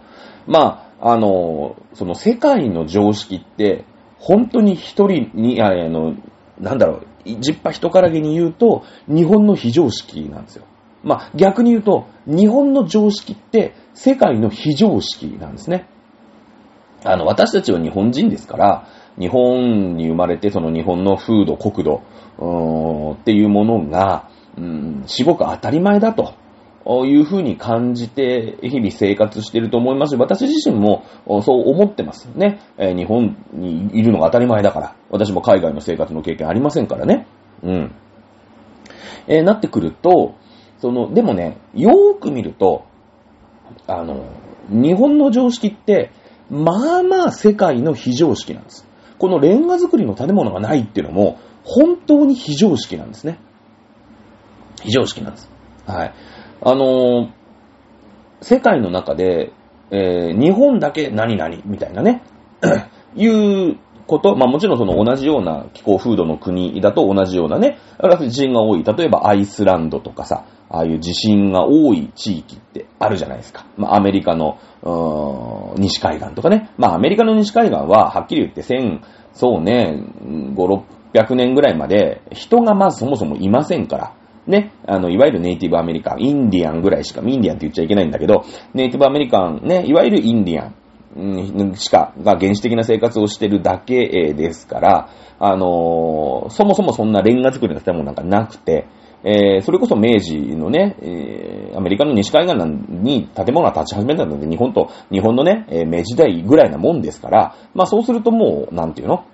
[0.47, 3.85] まあ、あの、その世界の常識って、
[4.17, 6.15] 本当に一人に、あの、
[6.59, 10.65] なんだろう、じっぱ人からげに言うと、日本の非常識なんですよ。
[11.03, 15.87] まあ、逆に言うと、日本の常識って世界の非常識なんですね。
[17.03, 18.87] あの、私たちは日本人ですから、
[19.19, 22.01] 日本に生まれてその日本の風土、国土、
[22.39, 26.33] うーっていうものが、うん、すごく当たり前だと。
[26.85, 31.03] いうふうに感じて、日々生活してると思いますし私自身も
[31.41, 32.59] そう思ってますね。
[32.77, 34.95] え、日本にいるのが当たり前だから。
[35.09, 37.27] 私も海外の生活の経験ありませんからね。
[37.63, 37.91] うん。
[39.27, 40.35] えー、なってくると、
[40.79, 42.85] その、でもね、よーく見ると、
[43.87, 44.25] あの、
[44.69, 46.11] 日本の常識って、
[46.49, 48.87] まあまあ世界の非常識なんです。
[49.17, 53.39] このレンガ作りの建物がないっていうのも、本当に非常識なんですね。
[54.83, 55.49] 非常識なんです。
[55.87, 56.13] はい。
[56.61, 57.29] あのー、
[58.41, 59.51] 世界の中で、
[59.91, 62.21] えー、日本だけ何々みたいなね、
[63.15, 67.77] いうこと、まあもちろんその同じような気候風土の国だと同じようなね、
[68.19, 68.83] 地震が多い。
[68.83, 73.65] 例えばアイスランドとかさ、ああいう地震が多い地域ってあるじゃないですか。
[73.77, 76.69] まあアメリカの、うん西海岸とかね。
[76.77, 79.01] まあアメリカの西海岸ははっきり言って1000、
[79.33, 80.55] そうね、5、
[81.13, 84.13] 600年ぐらいまで人がまずそもそもいませんから。
[84.47, 98.87] ね、あの、いわゆるネイティブアメリカン、インディアンぐらいしか、インディアンって言っちゃいけないんだけど、ネイティブアメリカン、ね、いわゆるインディアン、しか、が原始的な生活をしてるだけですから、あのー、そもそもそんなレンガ作りの建物なんかなくて、
[99.23, 102.55] えー、それこそ明治のね、えーアメリカの西海岸
[102.89, 109.25] に建物が立ち始めたので、日本と、日本のね、えー、明治時代ぐらいなもんですから、まあそうするともう、なんていうの？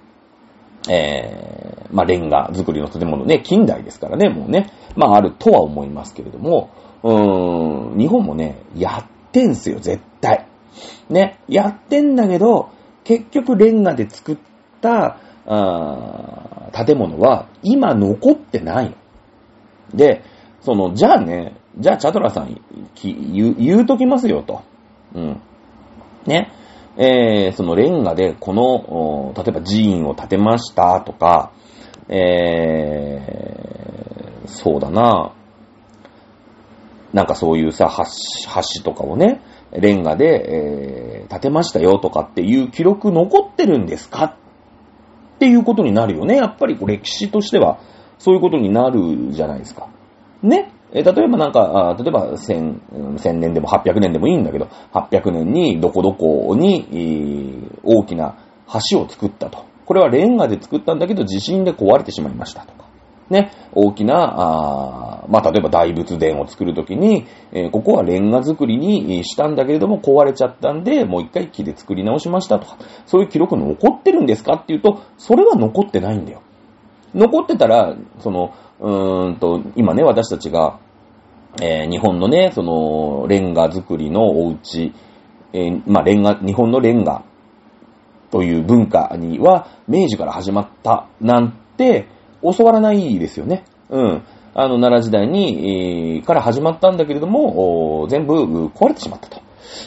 [0.90, 6.70] えー、まあレンガ作りの建物ね、近代ですからね、もうね、まああるとは思いますけれども、
[7.04, 10.48] うーん、日本もね、やってんすよ、絶対。
[11.10, 12.70] ね、やってんだけど、
[13.04, 14.38] 結局レンガで作っ
[14.82, 18.96] た、あ建物は今残ってないの。
[19.94, 20.24] で、
[20.62, 22.62] その、じゃあね、じゃあチャドラさん
[23.04, 24.62] 言う、言うときますよと。
[25.16, 25.42] うん。
[26.26, 26.52] ね。
[27.04, 31.52] えー、そのレンガでこの、例えば寺院を建てましたとか、
[32.10, 35.34] えー、そうだな、
[37.12, 38.04] なんかそういうさ、橋、
[38.84, 44.36] 橋とかをね、レンガで、えー、建てましたよとかっていう記録残ってるんですかっ
[45.40, 46.36] ていうことになるよね。
[46.36, 47.80] やっぱりこう歴史としては
[48.20, 49.88] そういうことになるじゃないですか。
[50.44, 50.72] ね。
[50.94, 58.36] え例えばなんか、例えば1000、1000年でも800年でもいいんだけど、800年にどこどこに、え大きな
[58.92, 59.66] 橋を作ったと。
[59.86, 62.82] これはレンガで作ったんだけど地震で壊れてしまいましたとか。
[63.30, 76.42] ね、大きな、あまあ、例えば大仏殿を作るときに、えー、ここはレンガ作りにしたんだけれども壊れちゃったんで、もう一回木で作り直しましたとか、そういう記録残ってるんですかっていうと、それは残ってないんだよ。
[77.14, 80.80] 残ってたら、その、うーんと、今ね、私たちが、
[81.62, 84.94] えー、日本のね、その、レンガ作りのお家、
[85.54, 87.24] えー、まあ、レンガ、日本のレンガ
[88.32, 92.08] という文化には、明治から始まったなんて、
[92.42, 93.66] 教わらないですよね。
[93.90, 94.24] うん。
[94.54, 99.42] あの、奈良時代に、えー、から始まったんだけれども、全部壊れてしまったと。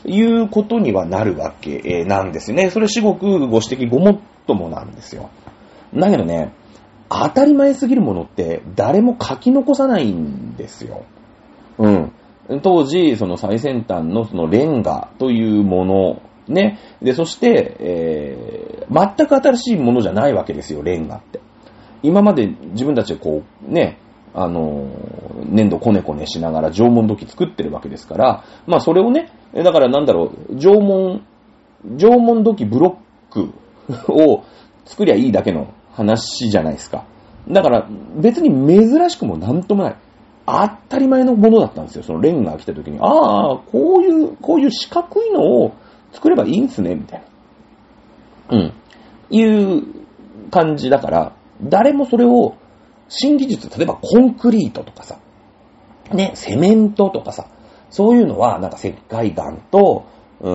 [0.06, 2.70] いうことにはなるわけなんですね。
[2.70, 5.30] それ至極ご指摘ごもっともなんですよ。
[5.94, 6.52] だけどね、
[7.22, 11.04] 当たり前すぎるものって誰も書き残さないんですよ。
[11.78, 12.12] うん。
[12.62, 16.78] 当時、その最先端のそのレンガというもの、ね。
[17.00, 21.40] で、そして、えー、全く新しいものじゃないわけですよ、レンガって。
[22.02, 23.98] 今まで自分たちでこう、ね、
[24.34, 24.90] あの、
[25.46, 31.24] 粘土こねこねしながら縄文土器作ってるわけですから、まあそれをね、だからなんだろう、縄文、
[31.84, 32.98] 縄文土器ブロ
[33.30, 33.54] ック
[34.12, 34.42] を
[34.84, 37.04] 作りゃいいだけの話じゃないですか。
[37.48, 39.96] だから別に珍しくもなんともない。
[40.46, 42.02] 当たり前のものだったんですよ。
[42.02, 45.72] そのレンガが来た時に、ああ、こういう、こういう四角いのを
[46.12, 47.22] 作ればいいんすね、みたい
[48.50, 48.58] な。
[48.58, 48.72] うん。
[49.30, 49.82] いう
[50.50, 52.56] 感じだから、誰もそれを、
[53.08, 55.18] 新技術、例えばコンクリートとかさ、
[56.12, 57.46] ね、セメントとかさ、
[57.88, 60.04] そういうのは、なんか石灰岩と、
[60.40, 60.50] うー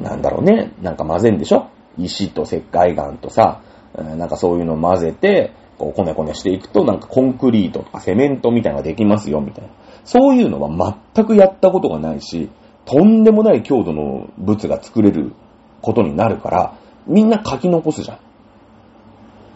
[0.00, 3.60] ん、なんだろうね、なんか混ぜんでしょ石と石灰岩とさ、
[3.96, 9.70] なんかそういうのを混ぜて、こう、こねこねしていくと、なんかコンクリートとかセメントみたいなのができますよ、みたいな。
[10.04, 12.50] そういうのは全くやったことがないし、
[12.84, 15.32] とんでもない強度の物が作れる
[15.80, 16.74] ことになるから、
[17.06, 18.18] みんな書き残すじゃ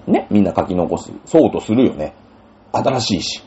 [0.07, 0.13] ん。
[0.13, 1.13] ね、みんな書き残す。
[1.27, 2.15] そうとするよね。
[2.73, 3.43] 新しいし。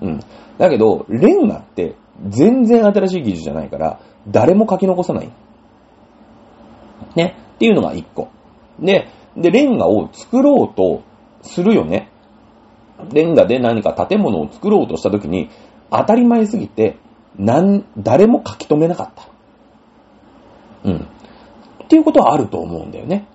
[0.00, 0.20] うん。
[0.58, 1.94] だけど、レンガって
[2.28, 5.30] 全然新しい技術じゃないから、誰も書き残さない。
[7.14, 7.36] ね？
[7.54, 8.28] っていうのが一個。
[8.78, 11.02] で、で、レンガを作ろうと
[11.42, 12.10] するよね。
[13.12, 15.50] レンガで何か建物を作ろうとしたときに、
[15.90, 16.96] 当たり前すぎて、
[17.38, 19.28] なん、誰も書き留めなかった。
[20.84, 20.96] うん。
[20.96, 23.26] っていうことはあると思うんだよね。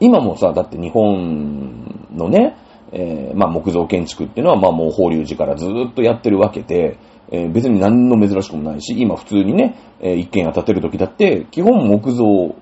[0.00, 2.56] 今もさ、だって日本のね、
[2.92, 6.98] えー、まあ木造建築っていうのはまあもう法隆寺からずっとやってるわけで、
[7.30, 12.54] えー、別に何の珍しくもないし、今普通にね、えー、一軒家建てるときだって、基本木造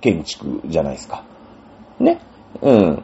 [0.00, 1.24] 建築じゃないですか。
[2.00, 2.20] ね。
[2.62, 3.02] うん。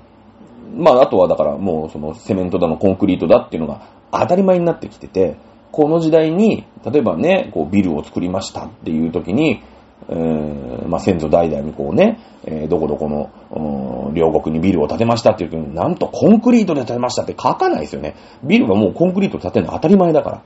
[0.76, 5.36] まああとはだからもうそのセメントだのコンクリートだっていうのが当たり前になってきてて、
[5.72, 9.62] この時代に、例えばね、こうビルを作りましたっていうときに、
[10.08, 18.14] えー、まあ、先祖代々にこうね、えー、どこどこの、両国にビルを建てましたっていう時に、なんとコンクリートで建てましたって書かないですよね。
[18.44, 20.42] ビルがもうコンクリート建てるの当たり前だから。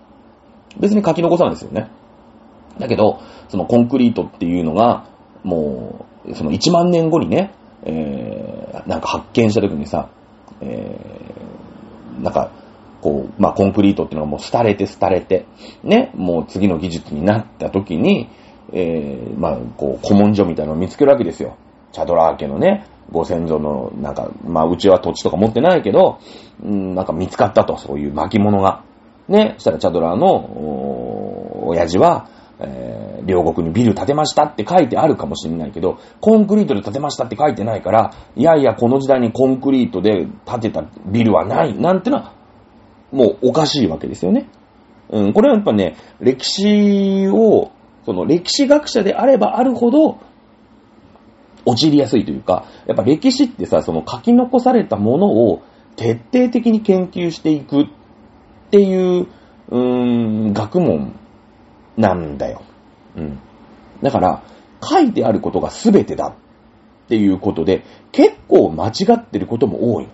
[0.78, 1.90] 別に書き残さないですよね。
[2.78, 5.06] だけど、そのコンクリートっていうのが、
[5.42, 6.04] もう、
[6.34, 7.52] その1万年後にね、
[7.84, 10.08] えー、なんか発見した時にさ、
[10.60, 12.50] えー、なんか、
[13.00, 15.46] こう、まあ、コンクリートっていうのがもう廃れて廃れて、
[15.84, 18.28] ね、もう次の技術になった時に、
[18.72, 21.56] えー、まあ、こう、古文書みたいなのを見つけるわけですよ。
[21.92, 26.18] チャドラー家のね、ご先祖の、なんか、まあ、うちは土地とか持ってないけど、
[26.64, 28.82] ん、なんか見つかったと、そういう巻物が。
[29.28, 32.28] ね、したらチャドラーの、お、親父は、
[32.60, 42.32] えー、両国にビル建てましたって書いてあるかもしれないけど、コンクリートで建てましたって書いてないから、いやいや、この時代にコンクリートで建てたビルはない、なんてのは、
[43.12, 44.48] もうおかしいわけですよね。
[45.10, 47.70] うん、これはやっぱね、歴史を、
[48.04, 50.18] その歴史学者であればあるほど、
[51.64, 55.62] 陥りやすいというか、やっぱ歴史ってさ、その書き残されたものを
[55.96, 57.86] 徹底的に研究していくっ
[58.70, 59.26] ていう、
[59.70, 61.14] うーん、学問
[61.98, 62.62] なんだよ。
[63.16, 63.38] うん。
[64.02, 64.42] だから、
[64.82, 70.08] 書いてあることが全てだっていうことで、結構間違ってることも多い。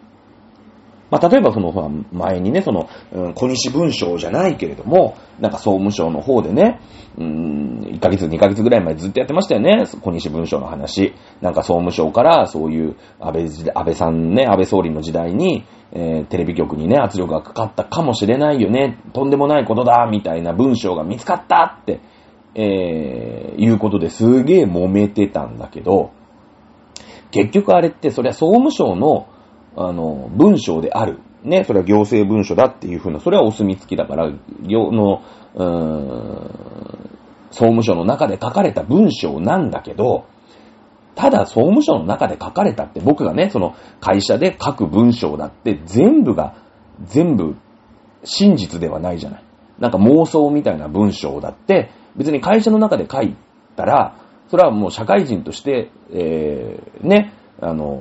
[1.14, 6.80] まあ、例えばその、ほら前にね、その、うん、小西文章じゃないけれども、なんか総務省の方でね、
[7.16, 11.14] うん、1ヶ月、2ヶ月ぐらい前ずっとやってましたよね、小西文章の話。
[11.40, 22.00] なんか総務省からそういう安倍、安倍さんね、安倍総理の時代に、えーテレビ局にね、圧力がかかったかもしれないよね、とんでもないことだ、みたいな文章が見つかったって、
[22.56, 26.10] えー、いうことですげえ揉めてたんだけど、
[27.30, 29.28] 結局あれって、それは総務省の、
[29.76, 31.20] あの、文章である。
[31.42, 34.32] ね、それは行政文書だっていうふうな、それはお墨付きだから、
[34.62, 35.22] 行の、
[35.54, 37.10] うーん、
[37.50, 40.24] 総務省の中で書かれた文章なんだけど、
[41.14, 46.56] ただ総務省の中で書かれたって僕がね、その会社で書く文章だって全部が、
[47.04, 47.56] 全部
[48.24, 49.44] 真実ではないじゃない。
[49.78, 53.36] なんか妄想みたいな文章だって、別に会社の中で書い
[53.76, 54.16] たら、
[54.48, 58.00] それはもう社会人として、えー、ね、あの、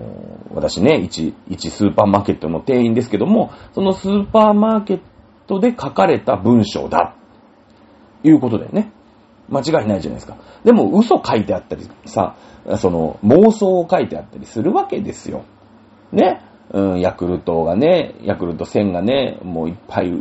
[0.53, 5.01] 私ね、一、一スーパーマーケットの店員ですけども、そのスーパーマーケッ
[5.47, 7.15] トで書かれた文章だ。
[8.23, 8.91] いうことだよね。
[9.49, 10.37] 間違いないじゃないですか。
[10.63, 12.35] でも嘘書いてあったりさ、
[12.77, 15.43] その妄想を書いてあったりするわけですよ。
[16.11, 16.41] ね。
[16.71, 20.11] うん、ヤクルトがね、ヤクルト1000がね、もういっぱい、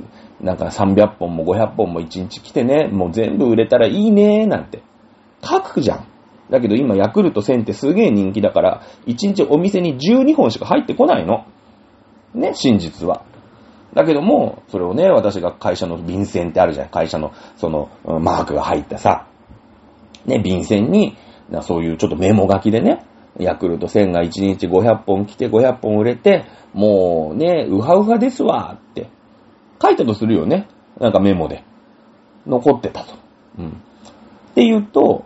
[0.41, 4.83] なんか300本も500本も1日来てね、もう全部売れたらいいねーなんて。
[5.43, 6.07] 書くじゃん。
[6.51, 11.45] だけど今ヤクルト1000ってすげえ人気だから、1日お店に12本しか入ってこないの。
[12.35, 13.25] ね、真実は。
[13.95, 16.89] だけども、それをね、私が会社の便箋ってあるじゃん。
[16.89, 19.27] 会社の、その、マークが入ったさ、
[20.25, 21.17] ね、便箋に、
[21.63, 23.05] そういうちょっとメモ書きでね、
[23.39, 29.09] ヤクルト1000が1日500本来て500本売れて、もうね、ウハウハですわって
[29.81, 30.69] 書いたとするよね。
[30.99, 31.65] なんかメモで。
[32.47, 33.15] 残ってたと。
[33.59, 33.69] うん。
[33.69, 33.71] っ
[34.55, 35.25] て言うと、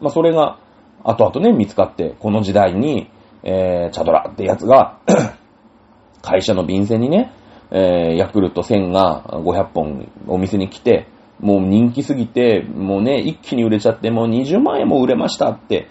[0.00, 0.58] まあそれが、
[1.02, 3.10] 後々ね、見つかって、この時代に、
[3.42, 4.98] えー、チャドラってやつが、
[6.22, 7.32] 会社の便箋にね、
[7.70, 11.06] えー、ヤクルト1000が500本お店に来て、
[11.40, 15.88] もう人気すぎて、もうね、一気に売れちゃって、もう20万円も売れましたって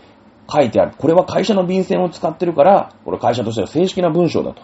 [0.51, 0.93] 書いてある。
[0.97, 4.61] これは会社の便箋を使ってるから、これ会社としては正式な文章だと。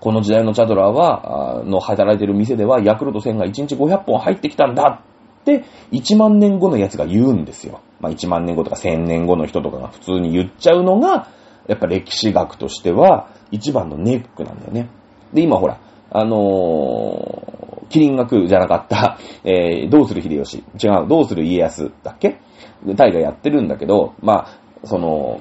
[0.00, 5.02] この時代のチャドラーは、の働いてる店ではヤクルト1000が1日500本入ってきたんだ、
[5.44, 7.80] 1万年後のやつが言うんですよ。
[8.00, 11.28] まあ1万年後とか1000年後の人とかが普通に言っちゃうのが、
[11.68, 14.88] やっぱ歴史学としては一番のネックなんだよね。
[15.32, 15.78] で、今ほら、
[16.10, 20.64] あのー、キリン学じゃなかった、 えー、どうする秀吉？
[20.82, 22.38] 違う、どうする家康だっけ？
[22.86, 25.40] 大河やってるんだけど、まあ、その、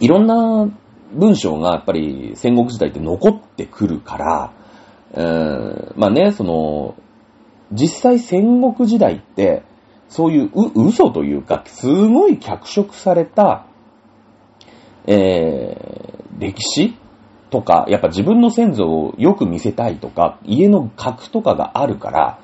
[0.00, 0.68] いろんな
[1.12, 4.52] 文章がやっぱり戦国時代って残ってくるから、
[5.14, 6.94] うーんまあね、その、
[7.72, 9.62] 実際戦国時代って、
[10.08, 13.66] そういうう嘘というか、すごい脚色された、
[15.06, 16.94] えー、歴史
[17.50, 22.38] とか、やっぱ自分の先祖をよく見せたいとか、家の格とかがあるから、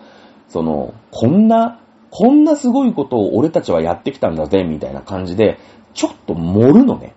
[0.48, 1.80] その、こんな、
[2.10, 5.58] こんなすごいことを俺たちはやってきたんだぜ、みたいな感じで、
[5.94, 7.14] ちょっと盛るのね。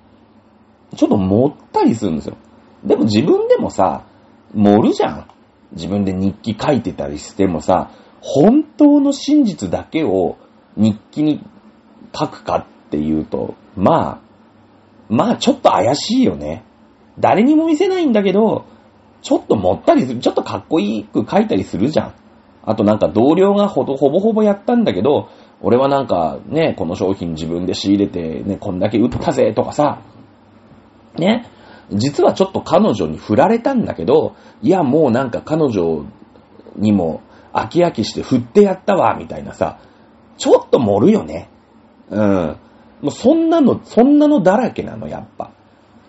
[0.95, 2.37] ちょっと盛ったりするんですよ。
[2.83, 4.03] でも自分でもさ、
[4.53, 5.27] 盛るじゃん。
[5.75, 10.38] 自分で日記書いてたりしてもさ、本当の真実だけを
[10.75, 11.43] 日記に
[12.17, 14.19] 書くかっていうと、まあ、
[15.09, 16.63] まあちょっと怪しいよね。
[17.19, 18.65] 誰にも見せないんだけど、
[19.21, 22.13] ちょっと盛ったりする、ちょっとかっこいいく書いたりするじゃん。
[22.63, 25.29] あとなんか同僚がほどほぼほぼやったんだけど、
[25.61, 30.01] 俺はなんかね、この商品自分で仕入れてね、こんだけ売ったぜとかさ、
[31.17, 31.49] ね、
[31.91, 36.06] 実はちょっと彼女に振られたんだけど、いやもうなんか彼女
[36.76, 37.21] にも
[37.54, 39.80] 飽き飽きして振ってやったわ、みたいなさ、
[40.38, 41.50] ちょっと盛るよね。
[42.10, 42.58] うん。
[43.02, 45.52] もうそんなの、そんなのだらけなの、やっぱ。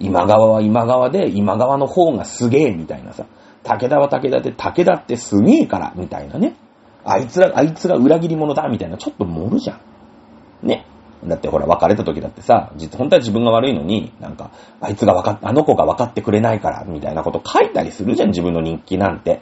[0.00, 3.26] 今川は今川で、今川の方がすげえ、みたいなさ。
[3.62, 6.56] 武田は武田で、武田ってすげえから、みたいなね。
[7.04, 10.66] あいつら、あいつが裏切り者だ、みたいな、ちょっと盛るじゃん。
[10.66, 10.86] ね。
[11.24, 14.50] だってほら、別れた時だってさ、実、本当は自分が悪いのに、なんか、
[14.80, 19.40] あいつが分かっ、あの子が分かってくれないから、みたいなこと書いたりするじゃん、自分の日記なんて。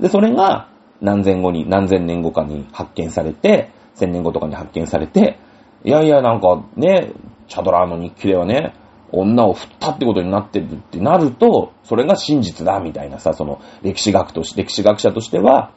[0.00, 0.68] で、それが、
[1.00, 5.38] 何千後に、何千年後かに発見されて、千年後とかに発見されて、
[5.84, 7.12] いやいや、なんかね、
[7.48, 8.74] チャドラーの日記ではね、
[9.12, 15.72] 女を振ったってことになってるってなると、それが真実だ、みたいなさ、その、歴史学とし、歴史学者としては、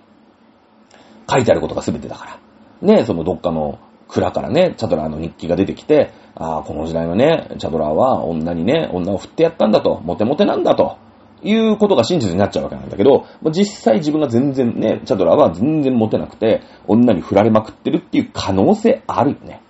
[1.30, 2.39] 書いてあることが全てだか
[2.82, 2.95] ら。
[2.95, 10.97] ね、そのどっかの蔵からね、チャドラーの日記が出てきて、ああ、この時代のね、チャドラーは女にね、女を振ってやったんだと、モテモテなんだと。
[11.43, 19.62] いうことが真実になっちゃうわけなんだけど、実際自分が全然ね、チャドラーは全然モテなくて、女に振られまくってるっていう可能性あるよね。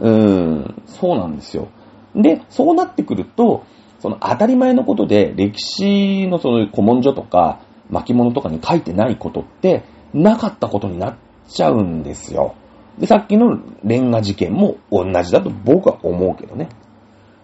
[0.00, 1.68] うーん、そうなんですよ。
[2.16, 3.62] で、そうなってくると、
[4.00, 7.60] その当たり前のことで歴史のその古文書とか
[7.90, 11.16] 巻物とかに書いてないことってなかったことになっ
[11.48, 12.54] ちゃうんですよ。
[12.98, 16.68] で、さっきのレンガ事件も同じだと僕は思うけどね。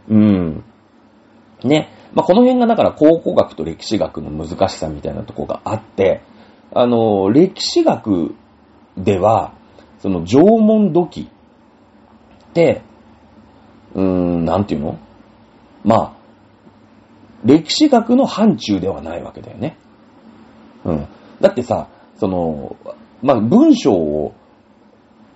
[0.08, 0.64] うん。
[1.62, 1.90] ね。
[2.14, 6.22] まあ、この辺がだから考古学と歴史学の難しさみたいなとこがあって、
[6.74, 8.34] あの、歴史学
[8.96, 9.52] では、
[9.98, 12.82] その縄文土器って、
[13.94, 14.98] うーん、なんていうの？
[15.84, 16.12] まあ、
[17.44, 19.76] 歴史学の範疇ではないわけだよね。
[20.84, 21.06] うん。
[21.40, 22.76] だってさ、その、
[23.22, 24.34] まあ、文章を、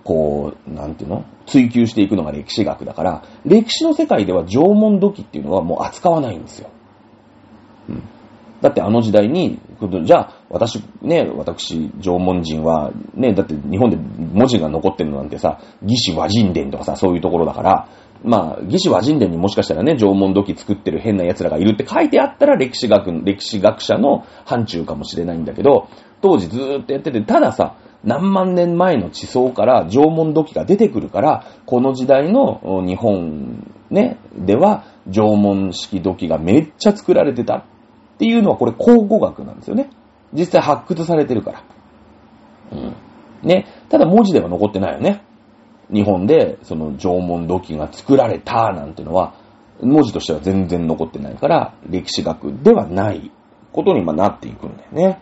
[0.07, 1.25] こう、なんていうの？
[1.47, 6.69] 追求していくのが歴史学だから、歴史の世界では縄文土器っていうのはもう扱わないんですよ。
[7.89, 8.03] うん。
[8.61, 9.59] だってあの時代に、
[10.05, 17.89] じゃあ、私、ね、私、縄文人は、ね、だって日本で文字が残ってるのなんてさ、義士和人伝とかさ、そういうところだから、
[18.23, 25.89] まあ、義士和人伝にもしかしたらね、縄文土器作ってる変な奴らがいるって書いてあったら歴史学、歴史学者の範疇かもしれないんだけど、
[26.21, 37.63] 当時ずーっとやってて、たださ、何万年前の地層から縄文土器が出てくるから、この時代の日本ね、では縄文式土器がめっちゃ作られてたっ
[38.17, 39.89] ていうのはこれ考古学なんですよね。
[40.33, 41.63] 実際発掘されてるから。
[42.73, 42.93] うん。
[43.43, 43.65] ね。
[43.89, 45.23] ただ文字では残ってないよね。
[45.91, 49.35] 日本でその縄文土器が作られたなんてのは、
[49.81, 53.31] 文字としては全然残ってないから、歴史学ではない
[53.71, 55.21] ことになっていくんだよね。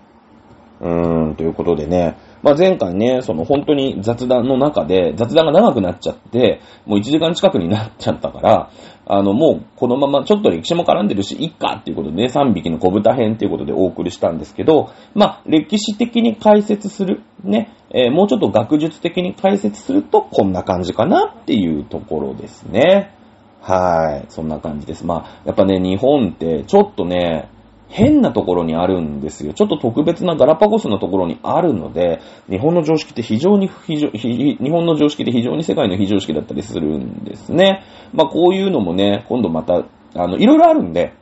[0.82, 8.70] うーん、ということでね、まあ、前回ね、その本当に雑談の中で、雑談が長くなっちゃって、もう1時間近くになっちゃったから、
[9.08, 23.12] あの、もうこのままちょっと歴史も絡んでるし、いっかっていうことでね、3匹の小豚編っていうことでお送りしたんですけど、まあ、歴史的に解説する、ね、えー、もうちょっと学術的に解説すると、こんな感じかなっていうところですね。
[23.60, 24.26] はい。
[24.30, 25.04] そんな感じです。
[25.04, 27.50] まあ、やっぱね、日本ってちょっとね、
[27.88, 29.54] 変なところにあるんですよ。
[29.54, 32.20] ちょっと特別なガラパゴスのところにあるので、
[32.50, 37.84] 日本の常識って非常に非常、日本の常識って非常に世界の非常識だったりするんですね。
[38.14, 41.14] まあこういうのもね、今度また、あの、いろいろあるんで、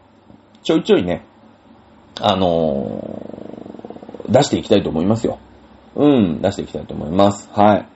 [0.63, 1.25] ちょいちょいね、
[2.21, 5.39] あのー、出していきたいと思いますよ。
[5.95, 7.49] うん、出していきたいと思います。
[7.53, 7.87] はい。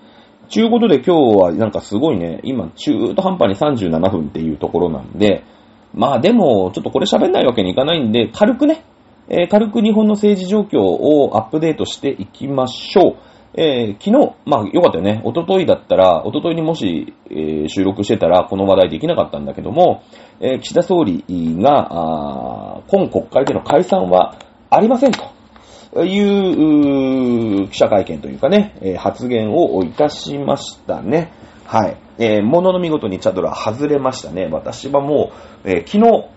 [0.49, 5.43] ちゅうことで今日はなんかすごいね、今中途半端に37分っていうところなんで、
[5.93, 8.83] まあでも、ちょっとこれ喋んないわけにいかないんで、軽くね、
[9.29, 13.15] えー、軽く日本の政治状況をアップデートしていきましょう。
[13.59, 15.21] えー、昨日、まあよかったよね。
[15.23, 20.03] おとといだったら、おとといにもし、えー、収録してたらこの話題できなかったんだけども、
[20.39, 24.35] え、岸田総理が、今国会での解散は
[24.69, 31.31] ありませんという記者会見というかね、発言をいたしましたね。
[31.67, 31.97] はい。
[32.17, 34.47] えー、ものの見事にチャドラ外れましたね。
[34.49, 35.33] 私はも
[35.65, 36.29] う、えー、昨日、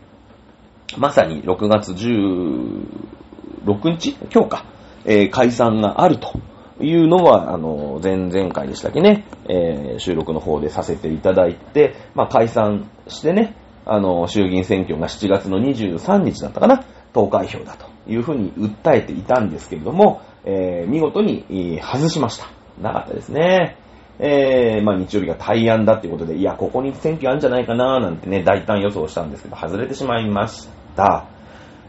[0.98, 4.16] まさに6月16日？
[4.34, 4.64] 今日か、
[5.04, 6.32] えー、解散があると
[6.80, 13.54] いうのは、あの、前々回でしたっけね、えー、収録の方でさせていただいて、まあ、解散してね、
[13.86, 22.48] あの、衆議院選挙が7月の23日だったかな、投開票だというふうに訴えていたんですけれども、えー、見事に外しました。
[22.82, 23.76] なかったですね。
[24.22, 31.26] えー、まあ日曜日が対案だっていうことで、いや、ここに選挙あるんじゃないかななんてね、大胆予想したんですけど、外れてしまいました。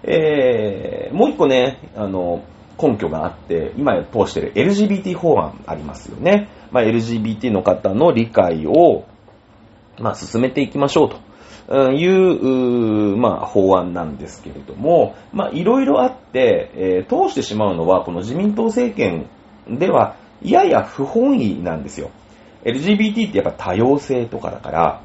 [0.03, 2.43] えー、もう一個ね、あの、
[2.81, 6.49] 根拠があって、今通してる LGBT 法案ありますよね。
[6.71, 9.03] まあ LGBT の方の理解を、
[9.99, 11.31] まあ進めていきましょうと。
[11.93, 19.29] いう、まあ、法案なんですけれども、まあ、いろいろあって、えー、通してしまうのは、この自民党政権
[19.69, 22.09] では、やや不本意なんですよ。
[22.63, 25.01] LGBT ってやっぱ多様性とかだから、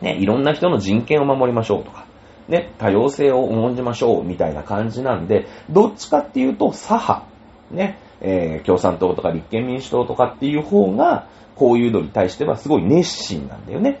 [0.00, 2.06] ね、いろんな人の人権を守りましょうとか、
[2.48, 7.26] ね、多様性を重んじましょうみたいな感じなんで、どっちかっていうと左派、
[7.70, 14.00] ね、えー、共産党とか立憲民主党とかっていう方が、こういうのに対してはすごい熱心なんだよね。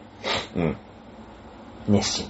[0.54, 0.76] うん。
[1.88, 2.28] 熱心。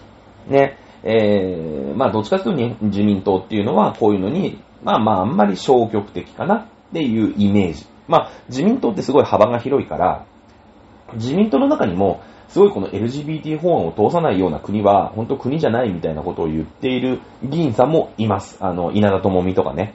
[0.48, 0.78] ね。
[1.02, 7.86] えー、まあどっちかというと自民党っていうのはこういうのに、まあまああんまり消極的かなっていうイメージ。
[8.08, 10.24] まあ自民党ってすごい幅が広いから、
[11.14, 18.58] 自民党の中にも、すごいこの LGBT 法案を通さないような国は、本当国じゃないみたいなことを言っている議員さんもいます。
[18.60, 19.94] あの、稲田智美とかね。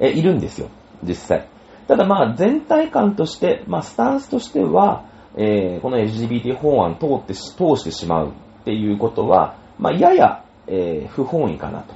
[0.00, 0.68] え、いるんですよ。
[1.02, 1.48] 実際。
[1.86, 5.04] ただまあ全体感として、まあスタンスとしては、
[5.36, 11.94] えー、この LGBT 法案通ってし、通してしまうっていうことは、まあやや、えー、不本意かなと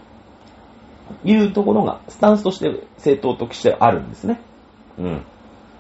[1.25, 4.41] いうところが、スタンスとして政党としてあるんですね。
[4.99, 5.23] うん。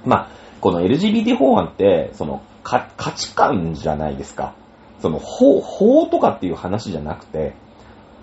[0.04, 0.28] まあ、
[0.60, 4.54] この LGBT 法案って、その、価値観じゃないですか。
[5.00, 7.54] その、法、法とかっていう話じゃなくて、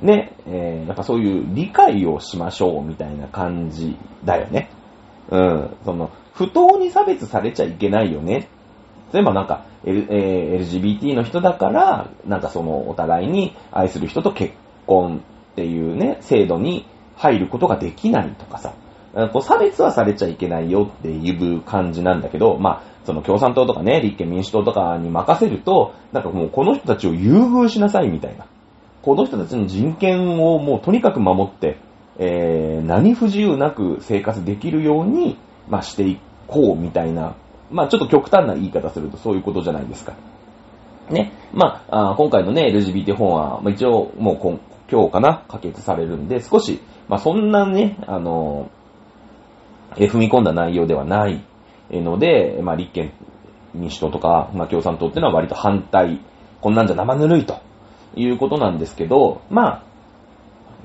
[0.02, 4.70] ね、えー、やっぱそういう理解をしましょうみたいな感じだよね。
[5.30, 8.50] うん、その、不当に差別されちゃいけないよね。
[9.14, 14.54] 例えばなんか、L えー、LGBT の人だから、なんかその、お互いに愛する人と結
[14.86, 15.22] 婚
[15.54, 16.86] っていうね、制度に
[17.16, 18.74] 入ることができないとかさ、
[19.32, 28.46] こう差別はされちゃいけないよっていう感じなんだけど、まあ、その共産党とかね、立憲民主党とかに任せると、なんかもうこの人たちを優遇しなさいみたいな。
[29.02, 31.78] この人たちの人権をもうとにかく守って、
[32.18, 35.38] えー、何不自由なく生活できるように、
[35.70, 37.36] まあ、していこうみたいな、
[37.72, 40.14] まあ、ちょっと極端な言い方するとそういうことじゃないですか。
[41.10, 41.32] ね。
[41.54, 44.60] まあ、あ今回のね、LGBT 本は、まあ、一応もう今
[44.92, 48.70] 今日かな、可決されるんで、少し、まあ、そんなね、あの、
[49.98, 51.44] え踏み込んだ内容ではない
[51.92, 53.14] ので、まあ、立憲
[53.74, 56.22] 民主党とか、まあ、共産党っていうのは割と反対、
[56.62, 57.62] こんなんじゃ生ぬるいと
[58.16, 59.84] いうことなんですけど、まあ、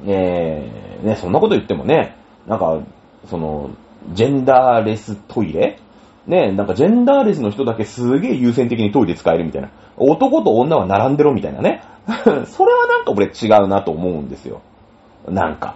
[0.07, 2.83] えー、ね、そんなこと言ってもね、なんか、
[3.27, 3.71] その、
[4.13, 5.79] ジェンダーレストイレ？
[6.27, 9.71] ね、なんかジェンダーレスの人だけすげえ優先的にトイレ使えるみたいな。
[9.97, 11.83] 男と女は並んでろみたいなね。
[12.47, 14.61] それはなんか俺違うなと思うんですよ。
[15.29, 15.75] なんか。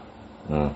[0.51, 0.72] うん。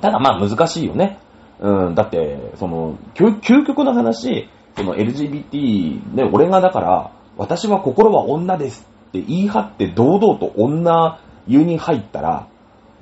[0.00, 1.18] ただまあ難しいよね。
[1.60, 1.94] うん。
[1.94, 12.48] だって、その、究極の話、その LGBT、ね、俺がだから、私は心は女ですって言い張って堂々と女湯に入ったら、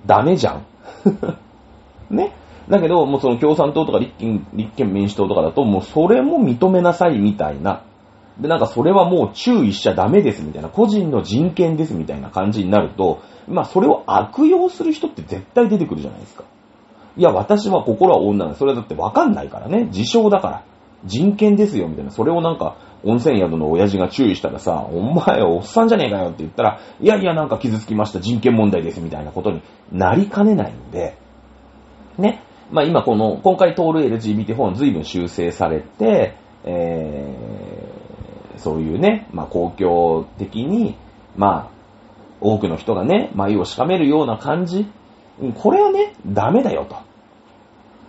[0.06, 0.64] ダメじゃん。
[2.10, 2.32] ね。
[2.68, 7.82] だけど、もうその共産党とか立憲立憲民主党とかだと、もうそれも認めなさいみたいな。
[8.38, 10.68] で、なんかそれはもう注意しちゃダメですみたいな。
[10.68, 16.44] 個人の人権ですみたいな感じになると、まあそれを悪用する人って絶対出てくるじゃないですか。
[17.16, 18.54] いや、私は心は女だ。
[18.54, 19.84] それだってわかんないからね。
[19.86, 20.64] 自称だから。
[21.04, 22.10] 人権ですよみたいな。
[22.10, 28.20] それをなんか、温泉宿の親父が注意したらさ、お前おっさんじゃねえかよって言ったら、いやいやなんか傷つきました。
[28.20, 31.18] 人権問題ですみたいなことになりかねないんで、
[32.18, 32.44] ね。
[32.70, 40.96] まあ今この、今回通る LGBT 本随分修正されて、えー、そういうね、まあ公共的に、
[41.36, 41.72] まあ、
[42.40, 44.86] 多くの人がね、眉をしかめるような感じ、
[45.50, 46.96] これはね、ダメだよと。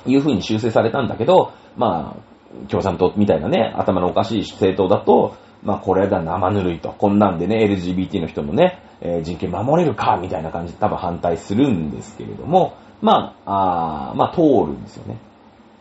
[0.05, 6.91] いう風に修正されたんだけど、まあ、共産党みたいなね、頭のおかしい政党だと、まあこれだ生ぬるいと。
[6.91, 15.17] こんなんでね、LGBT の人のね、えー、人権守れるか、みたいな感じで多分反対するんですけれども、まあ、あまあ通るんですよね。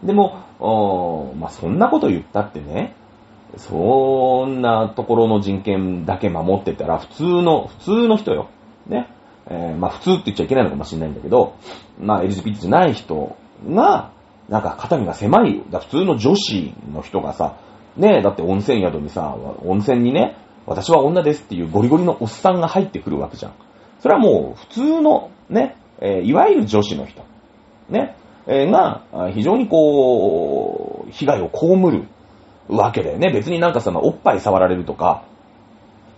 [0.05, 0.37] でも、
[1.37, 2.95] まあそんなこと言ったってね、
[3.57, 8.49] そんなところの人権だけ守ってたら、普通の、普通の人よ。
[8.87, 9.09] ね。
[9.49, 11.57] えー、まあ普通って言っちゃいけないのかもしれないんだけど、
[12.01, 13.37] まあ LGBT じゃない人
[13.69, 14.13] が、
[14.49, 17.57] なんか肩身が狭い、だ普通の女子の人がさ、
[17.97, 20.37] ねだって温泉宿にさ、温泉にね、
[20.67, 23.53] 私は女ですっていうゴリゴリのおっさんが入ってくるわけじゃん。
[24.01, 27.25] それはもう普通のね、えー、いわゆる女子の人、
[27.89, 28.17] ね、
[28.47, 32.09] えー、が、非常にこう、被害を被る
[32.69, 33.31] わけだよね。
[33.33, 35.25] 別になんかその、おっぱい触られるとか、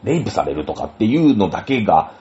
[0.02, 2.12] レイプされるとかっていうのだけが、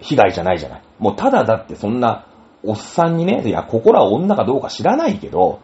[0.00, 0.82] 被害じゃないじゃない。
[0.98, 2.26] もうただだってそんな、
[2.62, 5.60] おっさんにね、いや、ここら女かどうか知らないけど、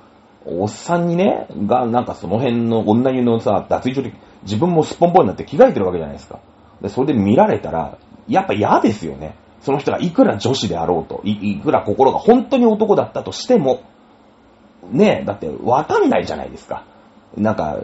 [0.46, 6.38] おっさんにね、が、なんかその辺の女湯のさ、脱衣所で自分もすっぽんぽんになって着替えてるわけじゃないですか。
[6.80, 9.34] で、それで見られたら、やっぱ嫌ですよね。
[9.60, 13.80] その人がいくら女子であろうと、いくら心が本当に男だったとしても、
[14.90, 16.84] ねえ、だってわかんないじゃないですか。
[17.36, 17.78] なんか、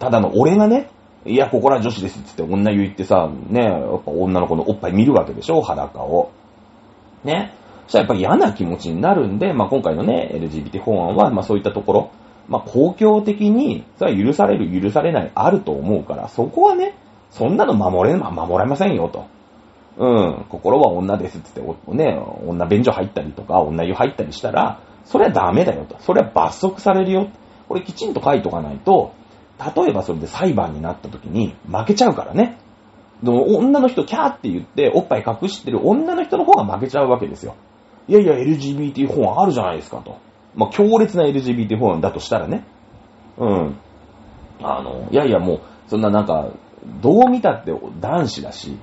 [0.00, 0.90] ただの俺がね、
[1.26, 6.30] いや、ここら女子ですっつって女言ってさ、ね、やっぱ女の子のおっぱい見るわけでしょ、裸を。
[7.24, 7.52] ね。
[7.86, 12.10] そしたらやっぱ嫌な気持ちになるんで、まあ今回のね、LGBT 法案は、まあそういったところ、
[12.48, 16.94] まあ公共的に、それは許される、許されない、あると思うから、そこはね、
[17.30, 19.26] そんなの守れ、守れませんよと。
[19.98, 25.96] うん、心は女ですって言って、ね、女便所入ったりとか、女湯入ったりしたら、それはダメだよと。
[26.00, 27.28] それは罰則されるよ。
[27.68, 29.12] これきちんと書いとかないと、
[29.58, 32.58] 例えばそれで裁判になった時に負けちゃうからね。
[33.22, 37.56] でも女の人キャーって言っておっぱい隠してる女の人の方が負けちゃうわけですよ。
[38.06, 40.18] いやいや LGBT 法案あるじゃないですかと。
[40.54, 42.64] まあ、強烈な LGBT 法案だとしたらね。
[43.36, 43.76] うん。
[44.62, 46.48] あの、いやいやもう、そんななんか、
[47.00, 48.76] どう見たって男子だし、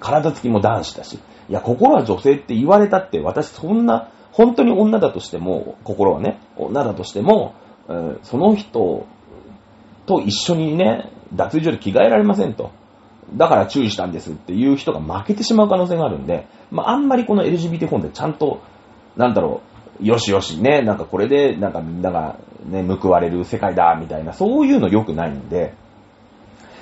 [0.00, 1.18] 体つきも男子だし、
[1.48, 7.54] いや、心は女性って言われたって、私そんな本当に女だとしても、心はね、女だとしても、
[7.88, 9.06] えその人
[10.20, 12.70] と一緒にね、脱衣所で着替えられませんと。
[13.34, 18.60] だから注意したんですっていう人が負けてしまう可能性があるんで、まあ、あんまりこの LGBT 本でちゃんと、
[19.16, 19.62] なんだろ
[20.00, 22.36] う、よしよしね、なんかこれで、なんかみんなが
[22.66, 25.74] ね、報われる世界だ、みたいな、そういうの良くないんで、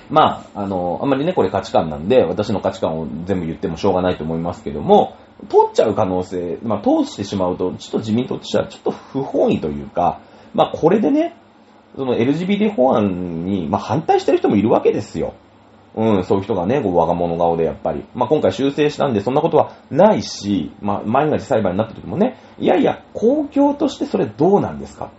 [0.08, 5.14] まあ、あの、あんまりね、これ価値観なんで、私の価値観を全部言ってもしょうがないと思いますけども、
[5.48, 10.20] 通っちゃう可能性、まあ、通してしまうと、ちょっと自民党としてはちょっと不本意というか、
[10.52, 11.36] まあ、これでね、
[11.96, 15.34] その LGBT 法案に、まあ、反対してる人もいるわけですよ。
[15.96, 18.04] うん、そういう人がね、こう我が物顔でやっぱり。
[18.14, 25.10] まあ、今回修正したんでそんなことはないし、まあ、万が一裁判になった時もね、いやいや、公共としてそれどうなんですか？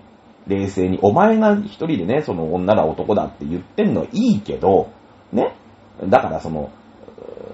[0.48, 0.98] 冷静に。
[1.02, 4.90] お前が一人でね、その女だ男だって言ってんのはいいけど、
[5.34, 5.56] ね？
[6.08, 6.72] だからその、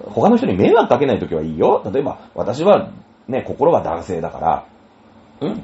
[0.06, 1.82] 他の人に迷惑かけない時はいいよ。
[1.92, 2.92] 例えば、私は
[3.26, 4.66] ね、心が男性だか
[5.40, 5.58] ら、ん？
[5.58, 5.62] 違う。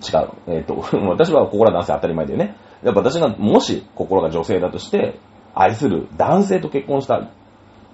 [0.49, 2.57] えっ、と、 私は心が男性当たり前だよね。
[2.83, 5.19] やっぱ私がもし心が女性だとして、
[5.55, 7.31] 愛する男性と結婚した。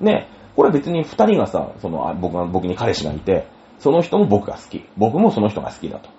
[0.00, 0.28] ね。
[0.56, 3.46] これは別に二人がさ、その、僕が、僕に彼氏がいて、
[3.78, 4.84] その人も僕が好き。
[4.96, 6.10] 僕もその人が好きだと。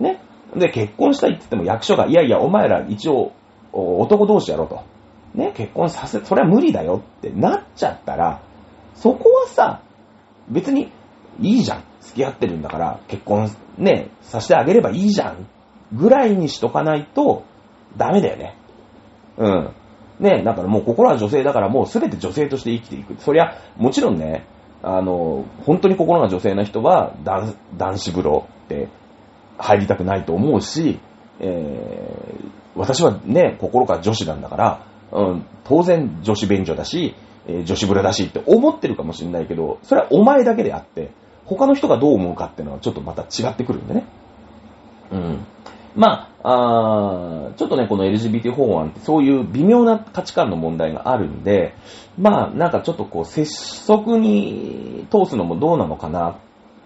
[0.00, 0.20] ね。
[0.54, 3.32] で、結婚したいって言っても役所が、いやいや、お前ら一応、
[3.72, 4.82] 男同士やろと。
[5.34, 8.40] ね、結婚させ、それは無理だよってなっちゃったら、
[8.94, 9.82] そこはさ、
[10.48, 10.90] 別に
[11.40, 11.84] いいじゃん。
[12.00, 15.46] 付き合ってるんだから、結婚ね、させてあげればいいじゃん。
[15.92, 17.44] ぐらいにしとかないと、
[17.96, 18.56] ダメだよね。
[19.38, 19.70] うん。
[20.20, 23.16] ね、だからもう心は女性だからもう全て女性として生きていく。
[23.20, 24.46] そりゃ、もちろんね、
[24.82, 28.88] あの、本当に心が女性な人は男男子風呂って
[29.58, 30.98] 入りたくないと思うし、
[31.40, 37.14] えー私はね、心が女子なんだから、うん、当然女子便所だし、
[37.46, 41.10] えー女子風呂だしって思ってるかもしれないけど、それはお前だけであって、
[41.46, 44.04] 他の人がどう思うかっていうのはちょっとまた違ってくるんでね。
[45.12, 45.46] うん。
[45.96, 51.74] まあ、あちょっとね、この LGBT 法案ってそういう微妙な価値観の問題があるんで、
[52.18, 56.38] まあ、なんかちょっとこう、拙速に通すのもどうなのかな。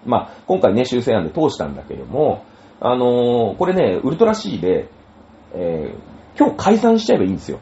[0.06, 2.44] まあ、今回ね、修正案で通したんだけども、
[2.80, 4.88] あのーこれね、ウルトラ C で、
[5.54, 7.58] えー今日解散しちゃえばいいんですよ。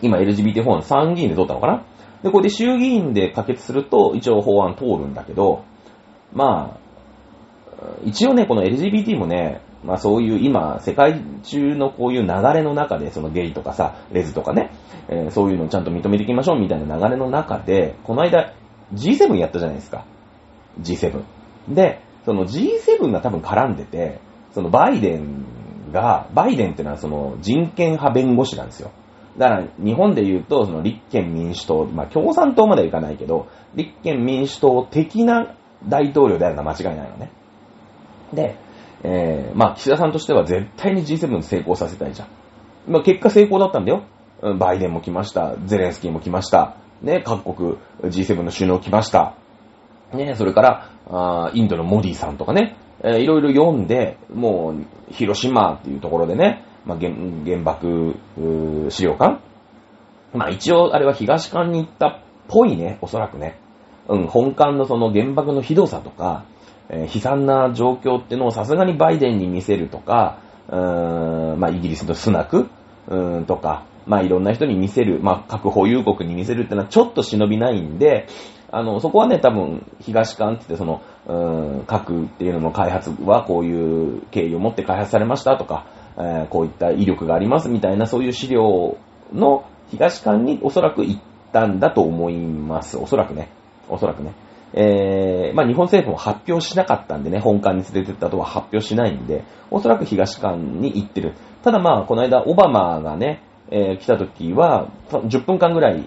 [0.00, 1.84] 今 LGBT 法案参議院で通ったのかな
[2.22, 5.64] で、これで衆議院で可決すると一応法案通るんだけど、
[6.32, 6.80] まあ、
[8.04, 14.72] 一応ね、この LGBT もね、まあそういう今、世界中のこういう流れの中で、そのゲイとかさ、レズとかね、
[15.08, 18.52] えーそういうのをちゃんと認めていきましょうみたいな流れの中で、この間
[18.94, 20.04] G7 やったじゃないですか。
[20.80, 21.22] G7。
[21.68, 24.20] で、その G7 が多分絡んでて、
[24.52, 28.90] そのバイデンが、バイデンってのはその人権派弁護士なんですよ。
[29.38, 35.54] だから日本で言うと、その立憲民主党、まあ共産党まではいかないけど、立憲民主党的な
[35.88, 37.30] 大統領であるのは間違いないのね。
[38.32, 38.56] で、
[39.02, 42.28] えー、まあ岸田さんとしては絶対に G7 成功させたいじゃん。
[42.88, 44.04] まあ結果成功だったんだよ。
[44.58, 45.56] バイデンも来ました。
[45.66, 46.76] ゼレンスキーも来ました。
[47.02, 49.34] ね、各国 G7 の首脳来ました。
[50.12, 57.12] ね、それから、あインドのモディさんとかね、えーいろいろ読んで、もう、広島っていうところでね、まあ、原
[57.44, 58.16] 原爆
[58.90, 59.40] 資料館
[60.32, 63.58] まあ一応あれは東館に行ったっぽいね、おそらくね。
[64.08, 66.44] うん、本館のその原爆のひどさとか、
[66.90, 72.68] え悲惨な状況っていうのをさすがにバイデンに見せるとか、うーん、まあイギリスのスナク、
[73.08, 78.26] うーん、とか、まあいろんな人に見せる、まあ核保有国に見せるってのはちょっと忍びないんで、
[78.72, 85.86] あの、そこはね、多分、東館って言って、その、うーん、核っていうのの開発はこういう経緯を持って開発されましたとか、
[86.16, 88.96] えーこういった威力がありますみたいな、そういう資料
[89.32, 91.20] の東館におそらく行っ
[91.52, 92.96] たんだと思います。
[92.98, 93.48] おそらくね。
[93.88, 94.34] おそらくね。
[94.72, 101.34] えー、まあ日本政府も発表しなかったんでね、本館に連れてったとは発表しないんで、おそらく東館に行ってる。
[101.62, 103.42] ただまあ、この間、オバマがね、
[103.72, 106.04] えー来た時は、10分間ぐらい、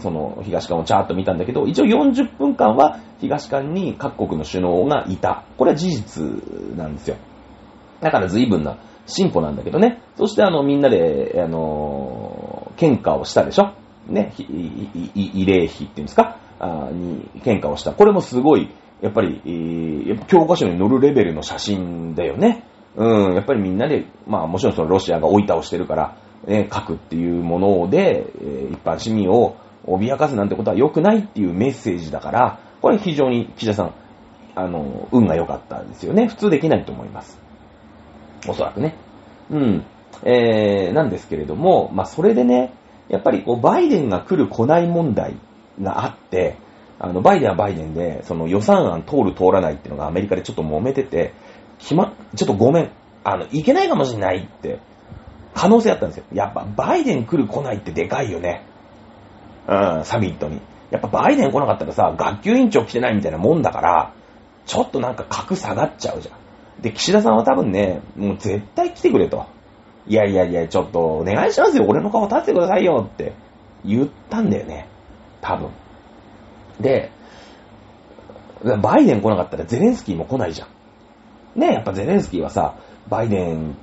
[0.00, 5.44] その東館をチャーッと見たんだけど、一応40分間は東館に各国の首脳がいた。
[5.56, 6.24] これは事実
[6.76, 7.16] なんですよ。
[8.00, 10.02] だから随分な進歩なんだけどね。
[10.16, 12.46] そしてあの、みんなで、あのー
[12.76, 13.72] 喧嘩をしたでしょ
[14.06, 17.92] ね、慰霊碑っていうんですかあに喧嘩をした。
[17.92, 18.70] これもすごい、
[19.02, 22.64] やっぱり、え教科書に載るレベルの写真だよね。
[22.96, 33.94] うん、やっぱりみんなで、まあもちろんそのロシアが追い倒してるから、ね、核っていうもので、え一般市民を脅かすなんてことは良くないっていうメッセージだから、これ非常に岸田さん、
[34.54, 36.28] あの、運が良かったですよね。
[36.28, 37.38] 普通できないと思います。
[38.48, 38.96] おそらくね。
[39.50, 39.84] うん。
[40.24, 42.72] えー、なんですけれども、まあ、それでね、
[43.08, 45.36] やっぱりこう、バイデンが来る来ない問題
[45.80, 46.56] があって、
[46.98, 51.34] あの、バイデンはバイデンで、その予算案通る通らないっていうのがアメリカでちょっと揉めてて、
[51.78, 52.90] 決ま、ちょっとごめん。
[53.24, 54.78] あの、いけないかもしれないって、
[55.54, 56.24] 可能性あったんですよ。
[56.32, 58.62] やっぱ、バイデン来る来ないってでかいよね。
[59.68, 60.60] うん、サミットに。
[60.90, 64.12] やっぱバイデン来なかったらさ、学級委員長来てないみたいなもんだから、
[64.64, 66.82] ちょっとなんか格下がっちゃうじゃん。
[66.82, 69.46] で、岸田さんは多分ね、もう絶対来てくれと。
[70.06, 71.84] いやいやいや、ちょっとお願いしますよ。
[71.88, 73.32] 俺の顔立ててくださいよって
[73.84, 74.88] 言ったんだよね。
[75.46, 75.70] 多分。
[76.80, 77.10] で、
[78.82, 81.60] バイデン来なかったらゼレンスキーも来ないじゃん。
[81.60, 82.74] ね、やっぱゼレンスキーはさ、
[83.08, 83.76] バイデン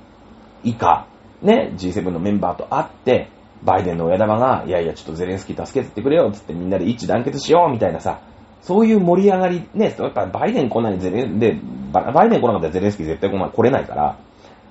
[0.62, 1.06] 以下、
[1.42, 3.30] ね、G7 のメンバーと会って、
[3.62, 8.20] バイデンの親玉が、いやいや、ちょっとゼレンスキー助けてってくれよ、つってみんなで一致団結しよう、みたいなさ、
[8.60, 11.58] そういう盛り上がり、ね、やっぱバイデン来ないゼレン、で、
[11.92, 14.18] バイデン来なかったらゼレンスキー絶対来ない来れないから、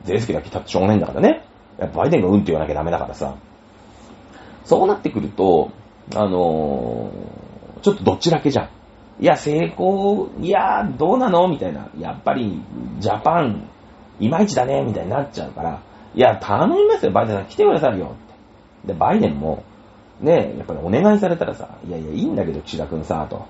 [0.04, 1.44] ゼレンスキーが来たってしょうがないんだからね。
[1.80, 3.36] やっぱバイデンがうんって言わなきゃダメだからさ。
[4.66, 5.72] そうなってくると、
[6.16, 7.44] あのー
[7.84, 8.70] ちょっとどっちだけじゃん。
[9.20, 11.90] いや、成功、いや、どうなのみたいな。
[12.00, 12.62] やっぱり、
[13.00, 13.70] ジャパン、
[14.20, 15.82] いまいちだね、みたいになっちゃうから、
[16.16, 18.16] いや、頼みますよ、バイデンさん来てくださいよ、
[18.86, 18.94] って。
[18.94, 19.64] で、バイデンも、
[20.22, 23.46] ね、やっぱりお願いされたらさ、いやいや、いいんだけど、岸田くんさ、と。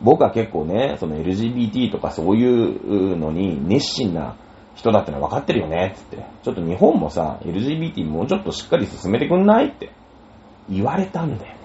[0.00, 4.36] 僕は結構ね、その LGBT とかそういうのに熱心な
[4.74, 6.24] 人だってのは分かってるよね、つって。
[6.42, 9.92] ちょっと日本もさ、LGBT もうちょっとしっかり進めてくんないって
[10.70, 11.61] 言われたんだよ。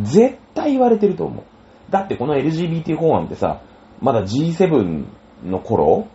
[0.00, 1.44] 絶対言われてると思う。
[1.90, 3.60] だってこの LGBT 法案ってさ、
[4.00, 5.04] まだ G7
[5.44, 6.06] の頃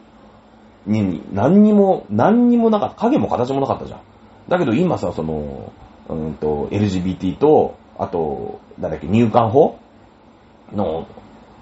[0.86, 2.96] に何にも、何にもなかった。
[2.96, 4.02] 影も形もなかったじゃん。
[4.50, 5.72] だけど今さ、その、
[6.10, 9.78] うんと、LGBT と、あと、なんだっけ、入管法
[10.74, 11.08] の、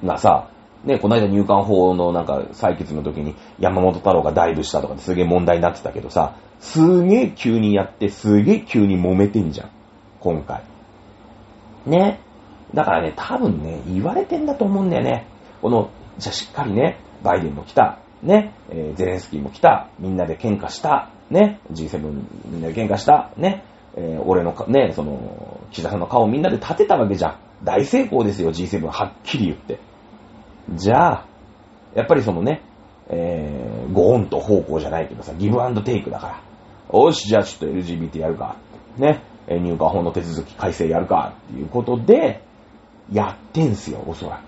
[0.04, 0.50] がさ、
[0.84, 9.70] ね、この間入管法のなんか採決の時に山本太郎がダイブしたとかすげえ問題になってたけどさ、すげえ急にやってすげえ急に揉めてんじゃん。
[10.20, 10.64] 今回。
[11.86, 12.20] ね。
[12.74, 15.28] だからね、多分ね、言われてんだと思うんだよね。
[15.62, 22.00] この、じゃあしっかりね、バイデンも来た、ね、えーゼレンスキーも来た、みんなで喧嘩した、ね、G7
[22.50, 23.64] みんなで喧嘩した、ね、
[23.96, 27.40] えー俺のか、ね、その、岸田さんの顔をみんなで立てたわけじゃん。
[27.64, 29.80] 大成功ですよ、G7 はっきり言って。
[30.74, 31.26] じゃあ、
[31.94, 32.62] やっぱりそのね、
[33.08, 36.42] えー、ゴーンと方向じゃないけどさ、ギブアンドテイクだから。
[36.90, 38.58] おし、じゃあちょっと LGBT やるか。
[38.98, 41.34] ね、え入管法の手続き改正やるか。
[41.52, 42.42] っていうことで、
[43.12, 44.42] やってんすよ、おそら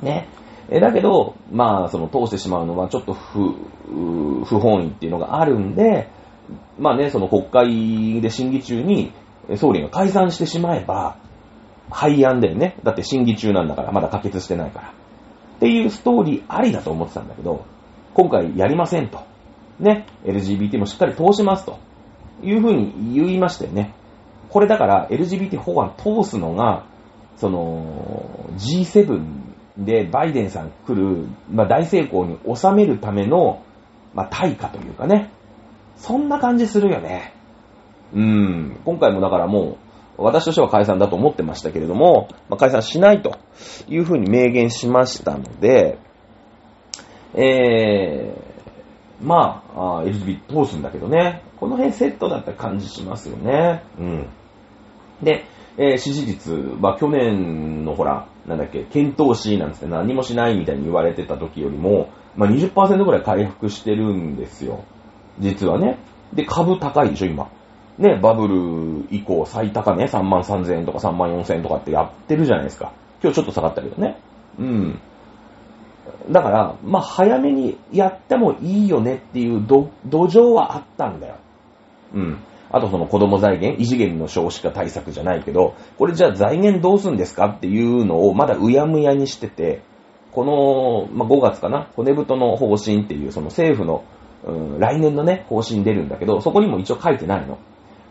[0.00, 0.04] く。
[0.04, 0.28] ね。
[0.70, 3.54] えだけど、まあ、その通してしまうのはちょっと不、
[4.44, 6.08] 不本意っていうのがあるんで、
[6.78, 9.12] まあね、その国会で審議中に、
[9.56, 11.16] 総理が解散してしまえば、
[11.90, 12.76] 廃案だよね。
[12.84, 14.88] だって審議中なんだから、まだ可決してないから。
[14.88, 14.92] っ
[15.60, 17.64] ていうストーリーありだと思ってたんだけど、
[18.14, 19.20] 今回やりませんと。
[19.78, 20.06] ね。
[20.24, 21.78] LGBT もしっかり通しますと。
[22.42, 23.94] いうふうに言いましたよね。
[24.50, 26.84] これだから LGBT 法案通すのが、
[27.36, 29.42] その G7
[29.78, 33.62] でバイデンさん来る、まあ、大成功に収めるための、
[34.14, 35.32] まあ、対価というかね。
[35.96, 37.34] そんな感じするよね。
[38.14, 38.80] うん。
[38.84, 39.78] 今回もだからも
[40.18, 43.38] う、私としては解散だと思ってましたけれども、まあ、解散しないと
[43.88, 45.98] いうふうに明言しましたので、
[47.34, 48.51] えー、
[49.22, 53.84] まあ、あ LGBT 通すんだけどね、この辺セットだった感じしますよね。
[53.98, 54.26] うん。
[55.22, 55.44] で、
[55.78, 64.84] えー支持率は去年のほら、なんだっけ、検討しなんつって何もしないみたいに言われてた時よりも、まあ、20%ぐらい回復してるんですよ。
[65.38, 65.98] 実はね。
[66.32, 67.48] で、株高いでしょ、今。
[67.98, 72.92] ね、バブル以降最高値、3万3000円とか3万4000円とかってやってるじゃないですか。
[73.22, 74.18] 今日ちょっと下がったけどね。
[74.58, 75.00] うん。
[76.30, 81.36] だから、まあ、早めにやってもいいよねっていう土壌はあったんだよ。
[82.14, 82.38] うん。
[82.70, 89.82] あとその子供財源、異次元の少子化対策じゃないけど、これじゃあ財源どうすんですかっていうのをまだうやむやにしてて、
[90.32, 94.04] この、まあ、5月かな、骨太の方針っていうその政府の、
[94.44, 97.58] うん、来年のね、方針出るんだけど、そこにも一応書いてないの。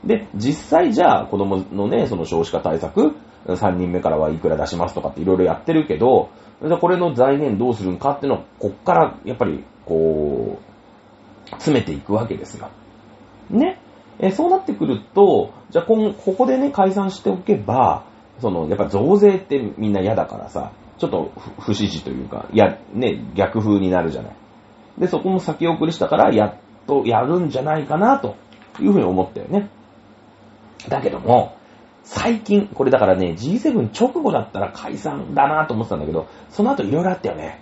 [0.03, 3.15] で、実際じゃあ子供のね、その少子化対策、
[3.47, 6.29] 3人目からはいくら出しますとかっていろいろやってるけど、
[6.63, 12.69] じゃあこれの財源どうするんかっていうのを、こっからやっぱり、こう、詰めていくわけですよ。
[13.49, 13.79] ね？
[14.19, 18.05] えそうなってくると、じゃあこここでね、解散しておけば、
[18.39, 24.35] その、やっぱ増税ってみんな嫌だからさ、ちょっと不支持というか、いや、ね、逆風になるじゃない。
[24.99, 26.55] で、そこも先送りしたから、やっ
[26.85, 28.35] とやるんじゃないかな、と
[28.79, 29.69] いうふうに思ったよね。
[30.87, 31.55] だけども、
[32.13, 37.61] 最近、これだからね、G7 直後だったら解散だなと思ってたんだけど、その後いろいろあったよね。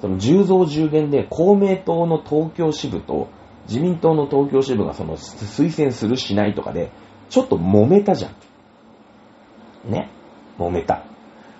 [0.00, 3.28] その10増10減で公明党の東京支部と
[3.68, 6.90] 自民党の東京支部がその推薦するしないとかで、
[7.28, 9.90] ちょっと揉めたじゃん。
[9.92, 10.10] ね。
[10.58, 11.04] 揉めた。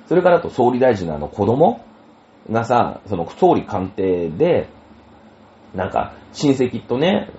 [0.07, 1.85] それからあと総理大臣のあの子供
[2.51, 4.71] がさ、その総理官邸で、
[5.75, 7.31] なんか、親戚とね、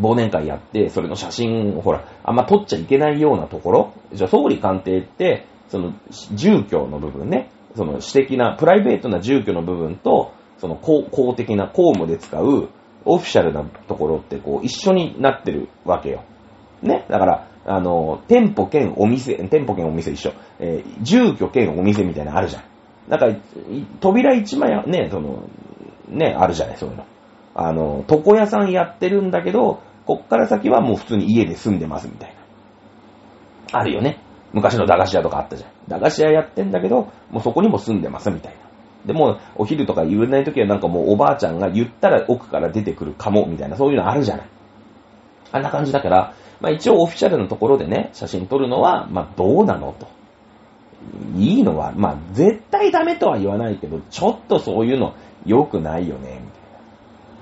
[0.00, 3.92] 忘年会やって、それの写真をほら、あんま撮っちゃいけないようなところ。
[4.12, 5.92] じゃあ、総理官邸って、その、
[6.34, 12.68] 住居の部分ね、その私的な、プライベートな住居の部分と、その公公的な公務で使う
[13.04, 16.24] オフィシャルなところってこう一緒になってるわけよ。
[16.82, 17.06] ね？
[17.08, 20.32] だから、あの、店舗兼お店、店舗兼お店一緒。
[20.58, 22.62] えー、住居兼お店みたいなのあるじゃん。
[23.08, 23.36] だから、
[24.00, 25.44] 扉一枚ね、その、
[26.08, 27.04] ね、あるじゃない、そういうの。
[27.60, 32.34] あの、床屋さんやってるんだけど、こっから先はもう普通に家で住んでますみたい
[33.72, 33.80] な。
[33.80, 34.20] あるよね。
[34.52, 35.70] 昔の駄菓子屋とかあったじゃん。
[35.88, 38.58] 駄菓子屋やってんだけど、もうそこにも住んでますみたいな。
[39.06, 44.46] でも、お昼とか言えない時はなんかもうおばあちゃんが言ったら奥から出てくるかも、みたいな、そういうのあるじゃない。
[45.50, 50.06] あんな感じだから、まあ一応オフィシャルのところでね、写真撮るのは、まあどうなのと。
[51.34, 56.57] いいのは、まあ絶対ダメとは言わないけど、ちょっとそういうの良くないよね、みたいな。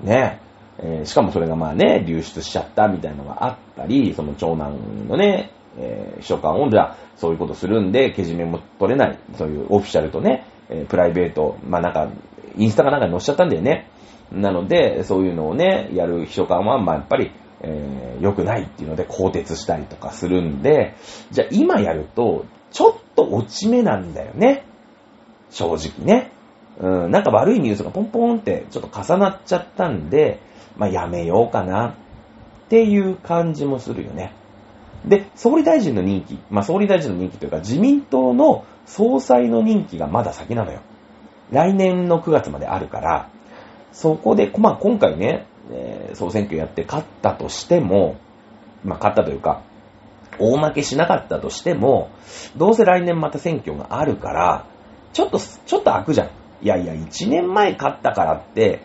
[0.01, 0.39] ね。
[0.79, 12.09] えー、しかもそれがまあね、流出しちゃったみたいなのがあったり、その長男のね、えー、秘書官をじゃあそういうことするんで、けじめも取れない、そういうオフィシャルとね、えー、プライベート、まあなんか、
[12.57, 13.89] インスタかなんかに載っちゃったんだよね。
[14.31, 17.31] なので、そういうのをね、やる秘書官は、まあやっぱり、
[17.61, 20.95] えー、良くないっていうので、更迭したりとかするんで、
[21.31, 24.65] じゃあ今やると、ちょっと落ち目なんだよね。
[25.49, 26.31] 正直ね。
[26.79, 30.39] うん、なんか悪いニュースがポンポンってちょっと重なっちゃったんで、
[30.77, 31.93] まあやめようかなっ
[32.69, 34.33] ていう感じもするよね。
[35.05, 40.81] で、総理大臣の任期、まあ総理大臣の任期というか自民党の総裁の任期がまだ先なのよ。
[41.51, 43.29] 来年の9月まであるから、
[43.91, 48.17] そこで、まあ今回ね、えー、総選挙やって勝ったとしても、
[48.83, 49.61] まあ勝ったというか、
[50.39, 52.09] 大負けしなかったとしても、
[52.55, 54.65] どうせ来年また選挙があるから、
[55.13, 56.29] ちょっと、ちょっと開くじゃん。
[56.61, 58.81] いやいや、1年前勝ったからって、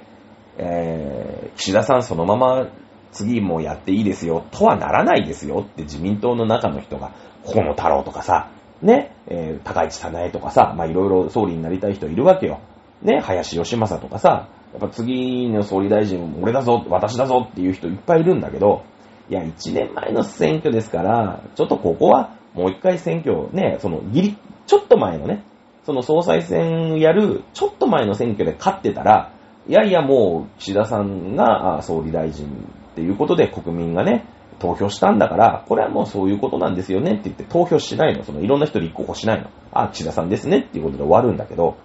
[0.58, 2.68] えー、岸田さんそのまま
[3.12, 7.12] 次もやっていいですよ、とはならないですよって自民党の中の人が、
[7.44, 8.50] 河野太郎とかさ、
[8.82, 12.60] ね、えー、高市早苗とかさ、まあいろいろ総理になりたい人いるわけよ。
[13.02, 18.84] ね、林義正とかさ、やっぱ次の総理大臣俺だぞ、私だぞっていう人いっぱいいるんだけど、
[19.28, 25.44] いや、1年前の選挙ですから、ちょっとここはもう一回選挙ね、そのギリ、ちょっと前のね、
[25.84, 29.32] その総裁選やるちょっと前の選挙で勝ってたら、
[29.68, 32.46] いやいやもう岸田さんが総理大臣
[32.92, 34.26] っていうことで国民がね、
[34.58, 38.22] 投票したんだから、これはもうそういうことなんですよねって言って投票しないの。
[38.22, 39.50] そのいろんな人立候補しないの。
[39.72, 41.76] あ、岸田さんですねっていうことで終わるんだけど、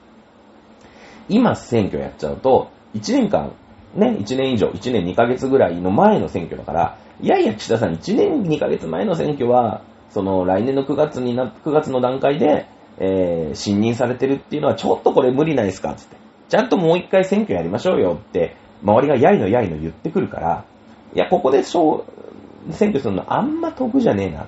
[1.30, 3.54] 今選挙やっちゃうと、1年間、
[3.96, 9.82] ね、1年以上、1年2ヶ月ぐらいの前の選挙だから、いやいや岸田さん1年2ヶ月前の選挙は、
[10.12, 12.68] その来年の9月にな、9月の段階で、
[13.00, 15.94] えー、信任されてるっていうのはちょっとこれ無理ないですか？
[15.94, 16.18] つって。
[16.50, 20.66] ちゃんともう一回選挙やりましょうよって、周りがやいのやいの言ってくるから、
[21.14, 24.48] いや、ここで選挙するのあんま得じゃねえな、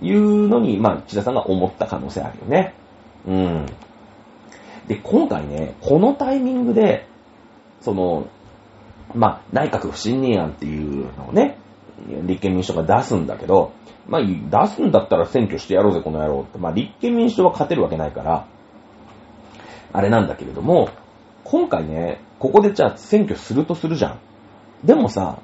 [0.00, 2.74] いうのに、まあ、岸田さんが思った可能性あるよね。
[3.26, 3.66] うん。
[4.88, 7.06] で、今回ね、このタイミングで、
[7.80, 8.26] その、
[9.14, 11.58] まあ、内閣不信任案っていうのをね、
[12.24, 13.72] 立憲民主党が出すんだけど、
[14.06, 16.58] まあ、出すんだったら選挙してやろうぜ、この野郎って。
[16.58, 18.46] まあ、立憲民主党は勝てるわけないから、
[19.92, 20.88] あれなんだけれども、
[21.44, 24.18] 今回ね、ここでじゃあ選挙するとするじゃん。
[24.84, 25.38] でもさ、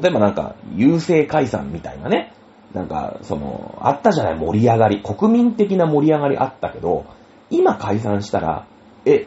[0.00, 2.32] 例えばなんか、優勢解散みたいなね、
[2.72, 5.02] なんか、その、あったじゃない、盛り上がり。
[5.02, 7.04] 国民的な盛り上がりあったけど、
[7.50, 8.66] 今解散したら、
[9.04, 9.26] え、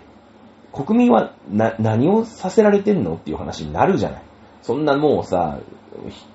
[0.71, 3.15] 国民はな、何をさせられてんの？
[3.15, 4.21] っていう話になるじゃない。
[4.61, 5.59] そんなもうさ、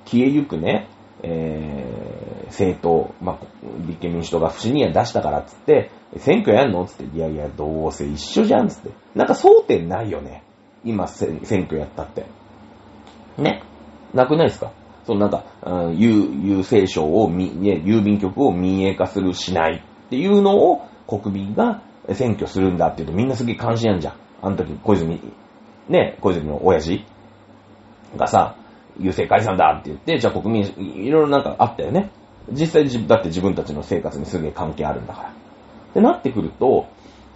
[0.04, 0.88] 消えゆくね、
[1.22, 3.38] えー、政党、まあ、
[3.86, 8.90] 立憲民主党が不信任案出したからっつって、選挙やんのつって、いやいや、どうせ一緒じゃんつって。
[9.14, 10.42] なんか争点ないよね。
[10.84, 12.26] 今、選挙やったって。
[13.36, 13.62] ね。
[14.14, 14.72] なくないですか？
[15.06, 17.46] そのなんか、うん、郵政省を、ね、
[17.84, 24.14] 郵便局を民営化する、しないっていうのを国民が選挙するんだって言うとみんなすげえ関心あるじゃん。
[24.42, 25.20] あの時、小泉、
[25.88, 27.04] ね、小泉の親父
[28.16, 28.56] がさ、
[28.98, 30.62] 郵政解散だって言って、じゃあ国民、
[31.04, 32.10] いろいろなんかあったよね。
[32.50, 35.28] 実際だって自分たちの生活にすげえ関係あるんだから。
[35.28, 35.32] っ
[35.94, 36.86] てなってくると、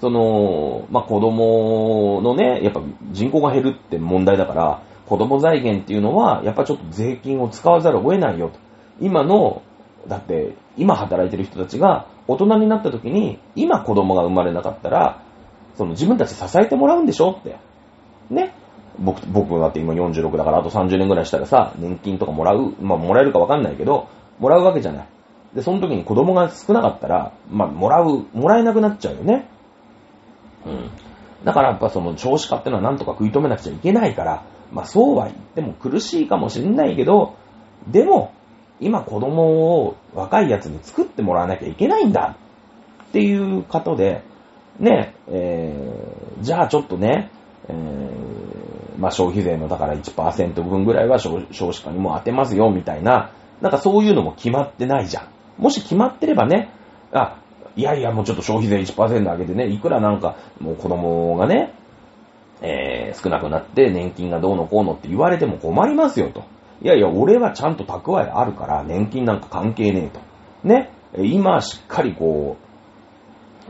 [0.00, 2.82] その、まあ、子供のね、やっぱ
[3.12, 8.58] 人口が減るって問題だから、子供財源っていうのは、やっぱちょっと税金を使わざるを得ないよと。
[9.00, 9.62] 今の、
[10.08, 15.22] だって、今働いてる人たちが、大人になった時に、今子供が生まれなかったら、
[15.76, 17.56] その自分たち支えてもらうんでしょって。
[18.30, 18.54] ね。
[18.98, 25.06] 僕、僕だって今46だから、あと30年ぐらいしたらさ、年金とかもらう、まあもらえるかわかんないけど、もらうわけじゃない。
[25.54, 29.48] で、その時に子供が少なかったら、まあもらう、もらえなくなっちゃうよね。
[30.66, 30.90] うん。
[31.44, 37.36] だからやっぱその少子化ってのはなんとか食い止めなくちゃいけないから、まあそうは言っても苦しいかもしれないけど、
[37.88, 38.32] でも、
[38.80, 42.36] 今子供を若いやつに作ってもらわなきゃいけないんだ
[43.08, 44.22] っていうことで、
[44.78, 47.30] ね、えー、じゃあちょっとね、
[47.68, 48.61] えー、
[49.02, 55.28] まあ消費税のだから1%分ぐらいは少子化にも当てますよみたいな、なんかそういうのも決まってないじゃん。
[55.58, 56.70] もし決まってればね、
[57.12, 57.36] あ、
[57.74, 61.74] いやいやもうちょっと消費税1%上げてね、いくらなんかもう子供がね、
[62.60, 66.44] えー、少なくなって年金がどうのこうのって言われても困りますよと。
[66.80, 70.20] いやいや、俺はちゃんと蓄えあるから年金なんか関係ねえと。
[70.68, 70.90] ね。
[71.24, 72.56] 今しっかりこ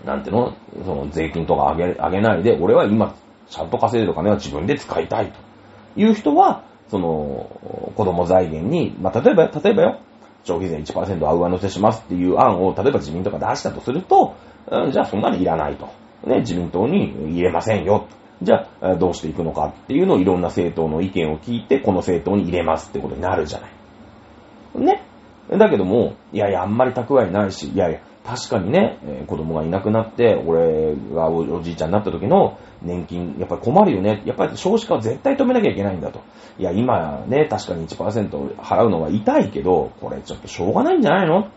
[0.04, 0.54] う、なんていうの
[0.84, 3.14] その税金とか上げ、上げないで、俺は今
[3.52, 10.00] ちゃんと稼いでる金は自分で使いたいという人は、その、子供財源に、まあ、例えば、例えばよ、
[10.44, 14.34] 消費税1%上乗せしますっていう案を、例えば自民党が出したとすると、
[14.70, 15.86] うんじゃあそんなにいらないと。
[16.26, 18.06] ね、自民党に入れませんよ。
[18.42, 24.84] じゃあ、どうしていくのかっていうのをいろんな政党の意見を聞いて、この政党に入れますってことになるじゃない。
[24.84, 25.02] ね。
[25.50, 34.22] だけども、いやいや、あんまり蓄えないし、いやいや、確かにね、えー子供がいなくなって、俺がおじいちゃんになった時の年金、やっぱり困るよね。
[34.24, 36.20] やっぱり少子化は絶対止めなきゃいけないんだと。
[36.58, 41.48] いや、今ね、確かに1%払うのは痛いけど、これちょっとしょうがないんじゃないの？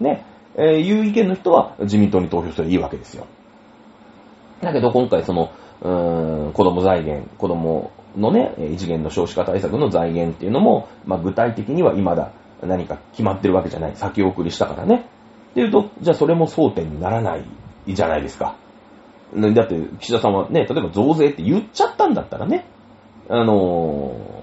[0.00, 0.24] ね、
[0.56, 3.26] えーいう意見の人は自民党に投票すればいいわけですよ。
[4.60, 5.50] だけど今回その、
[5.82, 13.92] うーん、子供財源、子供のね、え異次元の少子化対策の財源っていうのも、まあ具体的には未だ何か決まってるわけじゃない。
[13.94, 15.06] 先送りしたからね。
[15.50, 17.44] っていうと、じゃあそれも争点にならない
[17.86, 18.56] じゃないですか。
[19.34, 22.66] だって、岸田さんはね、例えば増税って言っちゃったんだったらね、
[23.28, 24.38] あのー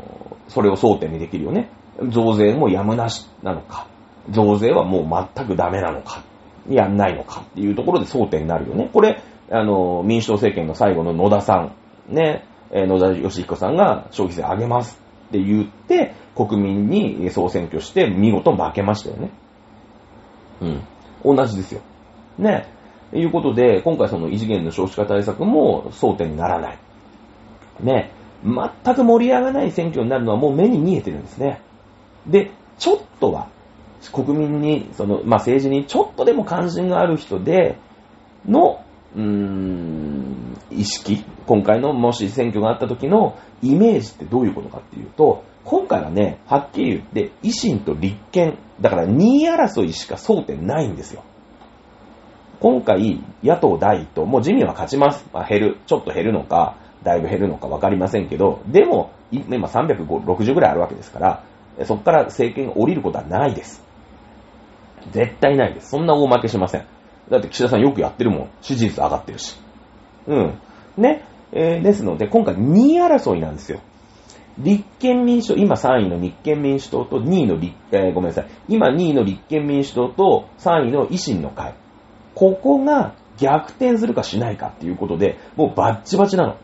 [0.47, 1.71] それを争点にできるよね。
[2.09, 3.87] 増税もやむなしなのか、
[4.29, 6.23] 増税はもう全くダメなのか、
[6.69, 8.89] やんないのかっていうところで争点になるよね。
[8.93, 11.75] これ、あのー民主党政権の最後の野田さん、
[12.13, 14.99] ね、え野田義彦さんが消費税上げます
[15.29, 19.31] って言って、国民に総選挙して見事負けましたよね。
[20.61, 20.81] うん。
[21.25, 21.81] 同じですよ。
[22.37, 22.67] ね。
[23.13, 26.79] いうことで、今回その異次元の少子化対策も争点にならない。
[27.81, 28.11] ね。
[28.43, 31.61] 全く盛り上がらない選挙になるのはもう目に見えてるんですね。
[32.27, 33.47] で、ちょっとは、
[34.11, 37.77] 国民に、その、まあ、政治にちょっとでも関心がある人で、
[38.47, 38.83] の、
[39.15, 51.23] うーん、意識、今回のもし選挙があった時のイメージってどういうことかっていうと、今回はね、はっきり言って、維新と立憲、だから2位争いしか争点ないんですよ。
[52.59, 55.25] 今回、野党第一党、もう自民は勝ちます。
[55.33, 61.43] まあ、減る、ちょっと減るのか、だいぶ減るのか分かりませんけど、でも、今360ぐらいあるわけですから、
[61.83, 63.83] そこから政権が降りることはないです。
[65.11, 65.89] 絶対ないです。
[65.89, 66.85] そんな大負けしません。
[67.29, 68.49] だって岸田さんよくやってるもん。
[68.61, 69.57] 支持率上がってるし。
[70.27, 70.59] うん。
[70.97, 71.23] ね。
[71.51, 73.79] えーですので、今回2位争いなんですよ。
[74.57, 78.47] 立憲民主党、今3位の立憲民主党と2位の立、えーごめんなさい。
[78.69, 81.75] 今2位の立憲民主党と3位の維新の会。
[82.35, 86.57] ここが逆転するかしないかっていうことで、もうバッチバチなの。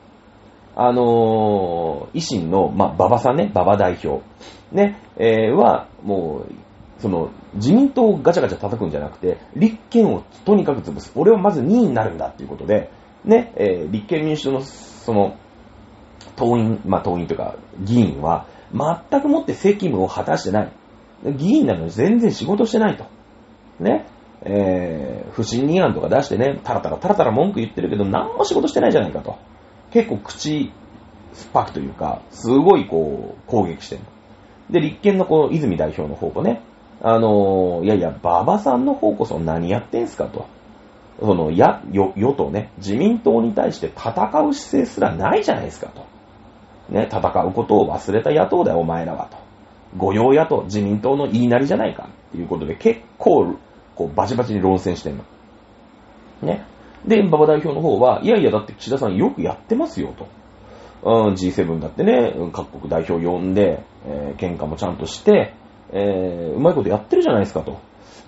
[0.75, 4.23] あのー維新の、まあ、馬場さんね、馬場代表。
[4.71, 6.53] ね、えーは、もう、
[7.01, 11.11] その、自民党をガチャガチャ叩くんじゃなくて、立憲をとにかく潰す。
[11.15, 12.89] 俺はまず2位になるんだっていうことで、
[13.25, 15.35] ね、えー立憲民主党の、その、
[16.35, 20.71] 党員、まあ、党員というか、議員は、全くもって責務を果たしてない。
[21.35, 23.05] 議員なのに全然仕事してないと。
[23.79, 24.05] ね。
[24.43, 29.37] えー不信任案とか出してね、タラタラタラタラ文句言ってるけど、何も仕事してないじゃないかと。
[29.91, 30.71] 結構口、
[31.33, 34.01] 酸っぱくというか、すごいこう、攻撃してる。
[34.69, 36.61] で、立憲のこの泉代表の方とね、
[37.01, 40.47] あのーいやいや、馬場さんの方こそ何やってんすかと。
[41.19, 44.11] その、や、与党ね、自民党に対して戦
[44.47, 46.05] う姿勢すらないじゃないですかと。
[46.91, 49.37] ね、戦うことを忘れた野党だよ、お前らはと。
[49.97, 53.55] 御用野党、自民党の言いなりじゃないかっていうことで、結構、
[53.95, 55.23] こう、バチバチに論戦してんの。
[56.43, 56.65] ね。
[57.05, 60.27] で、馬場代表の方は、いやいや、だって岸田さんよくやってますよと。
[61.03, 65.53] うん、G7 だってね、各国代表呼んで、えー喧嘩もちゃんとして、
[65.91, 67.79] えーうまいことやってるじゃないですかと。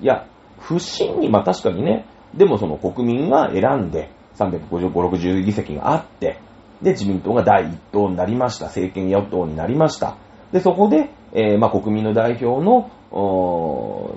[0.02, 0.26] いや、
[0.60, 6.40] 不信に、まあ確かにね、でもその国民が選んで、355、60議席があって、
[6.84, 8.66] で、自民党が第一党になりました。
[8.66, 10.18] 政権与党になりました。
[10.52, 12.92] で、そこで、えーまあ国民の代表の、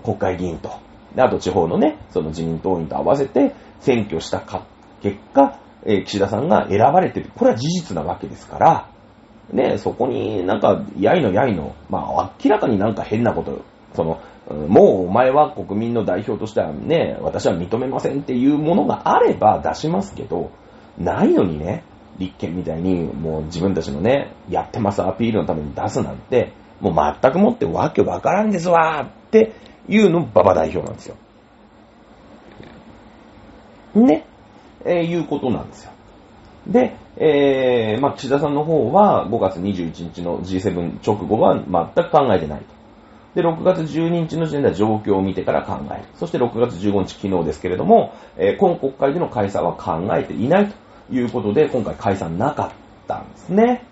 [0.05, 0.71] 国会議員と、
[1.14, 4.67] であと地方のね、その自民党員と合わせて選挙したか
[5.01, 7.31] 結果、えー岸田さんが選ばれてる。
[7.37, 8.91] これは事実なわけですから、
[9.53, 13.62] ね、そこになんか、やいのやいの、まあ明らかになんか変なこと、
[13.95, 14.21] その、
[14.69, 20.51] もうお前は国民の代表としてはね、私は認めませんっていうものがあれば出しますけど、
[20.99, 21.85] ないのにね、
[22.19, 29.53] 立憲みたいにもう自分たちのね、やってますアピールのために出すなんて、もう全くもってわけわからんですわーって
[29.89, 31.17] いうの馬場代表なんですよ。
[33.95, 34.27] ね、
[34.85, 35.93] えー、いうことなんですよ。
[36.67, 42.77] で、えー、まあ、岸田さんの方は5月21日の G7 直後は全く考えてないと。
[43.35, 46.05] で、6月12日の時点では状況を見てから考える。
[46.17, 50.75] そして6月15日昨日ですけれども、えー、今国会での解散は考えていないと
[51.11, 52.71] いうことで、今回解散なかっ
[53.07, 53.85] たんですね。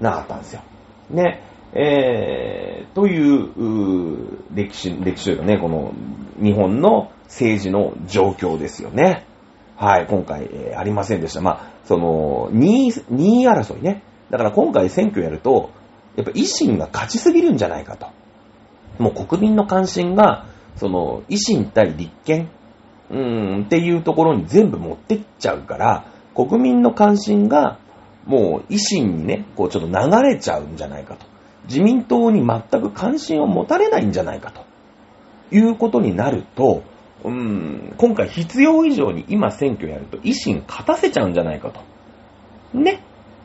[0.00, 0.62] なかったんですよ。
[1.10, 1.42] ね。
[1.74, 5.92] えー、というう歴史、歴史というかね、この
[6.42, 9.24] 日本の政治の状況ですよね。
[9.76, 11.40] はい、今回、えー、ありませんでした。
[11.40, 14.02] まあ、その、2位、2位争いね。
[14.30, 15.70] だから今回選挙やると、
[16.16, 18.08] やっぱ維新が勝ちすぎるんじゃないかと。
[18.98, 22.50] もう国民の関心が、その、維新対立憲、
[23.10, 27.78] うん、っていうところに全部持ってっちゃうから、国民の関心が、
[28.26, 31.26] もう維新にね、こうちょっと流れちゃうんじゃないかと。
[31.64, 34.62] 自民党に全く関心を持たれないんじゃないかと。
[35.54, 36.82] いうことになると、
[37.24, 41.80] うん、今回必要以上に今選挙やると維新勝たせちゃうんじゃないかと。
[42.76, 43.04] ね。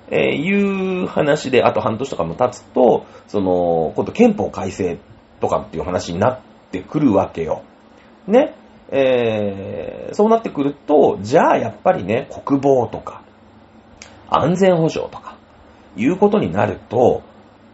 [0.09, 4.99] えー、いう話で、あと半年とかも経つと、その、今度憲法改正
[5.41, 6.39] とかっていう話になっ
[6.71, 7.63] てくるわけよ。
[8.25, 8.55] ね。
[8.89, 13.23] えー、そうなってくると、じゃあやっぱりね、国防とか、
[14.29, 15.37] 安全保障とか、
[15.95, 17.21] いうことになると、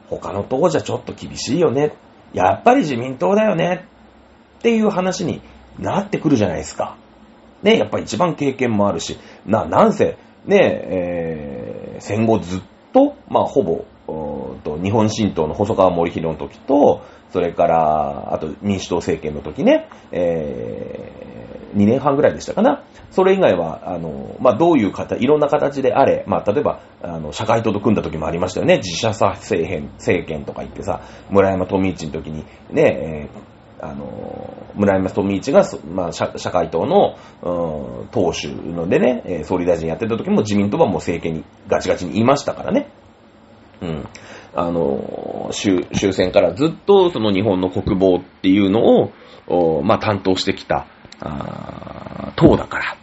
[0.10, 1.96] 他の党じゃちょっと厳しいよね。
[2.34, 3.86] やっぱり自民党だよね。
[4.60, 5.42] っていう話に
[5.80, 6.98] なってくるじゃないですか。
[7.62, 12.62] ね、やっぱり一番経験もあるし、な、なんせ、ね、えー、戦後ずっ
[12.92, 13.86] と、まあ、ほぼ、
[14.64, 17.02] と日本新党の細川森弘の時と、
[17.34, 22.84] それから、あと民主党政権の時ね、えー、2年半ぐらいでしたかな。
[23.10, 28.78] それ以外は、あの、まあ、どういう形、いろんな形であれ、まあ、例えば、あの、社会党と組んだ時もありましたよね。
[28.78, 33.54] 自社さ政権、政権とか言ってさ、村山富一の時に、ね、えー
[33.84, 42.90] あの、村山富一が、まあ、社会党の、うん、党首のでね、総理大臣やってた時も自民党はもう政権にガチガチにいましたからね。
[43.82, 44.08] うん。
[44.56, 49.10] あの、終戦からずっとその日本の国防っていうの
[49.48, 50.86] を、まあ、担当してきた、
[52.36, 52.98] 党だから。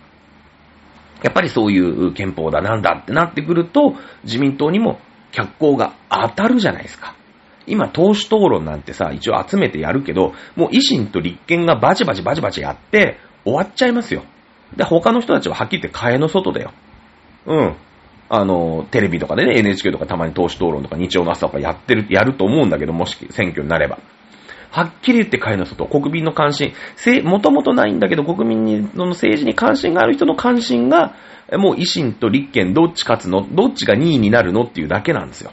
[1.22, 3.94] やっぱりそういう憲法だなんだってなってくると、
[4.24, 5.00] 自民党にも
[5.32, 7.14] 脚光が当たるじゃないですか。
[7.66, 14.22] 今、党首討論なんてさ、一応集めてやるけど、もう維新と立憲がバチバチバチバチやって、終わっちゃいますよ。
[14.76, 16.72] で、他の人たちははっきり言って替えの外だよ。
[17.46, 17.76] うん。
[18.32, 23.98] あの、テレビとかでね、NHK とかたまに党首討論とか日曜の朝とかやってる、やると思うんだけど、もし選挙になれば。
[24.70, 31.16] はっきり言って替えの外、国民の関心、せもともとないんだけど、国民にの政治に関心がある人の関心が、
[31.54, 35.50] もう維新と立憲どっち勝つのどっちが2位になるのっていうだけなんですよ。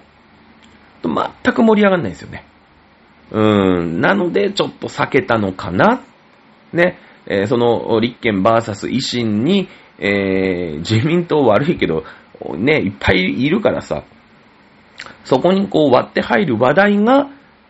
[1.04, 2.46] 全く盛り上がんないんですよね。
[3.32, 4.02] うーん。
[4.02, 6.02] なので、ちょっと避けたのかな。
[6.74, 7.00] ね。
[7.26, 9.68] えー、その、立憲 VS 維新に、
[10.00, 12.04] えー、自民党悪いけど、
[12.58, 14.04] ね、いっぱいいるからさ、
[15.24, 17.30] そこにこう割って入る話題が、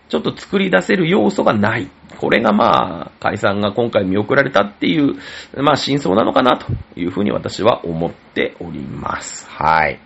[0.09, 1.89] ちょっと作り出せる要素がない。
[2.17, 5.15] これがまあ、解散が今回見送られたっていう、
[5.61, 9.47] まあ真相なのかなというふうに私は思っております。
[9.49, 9.99] はい。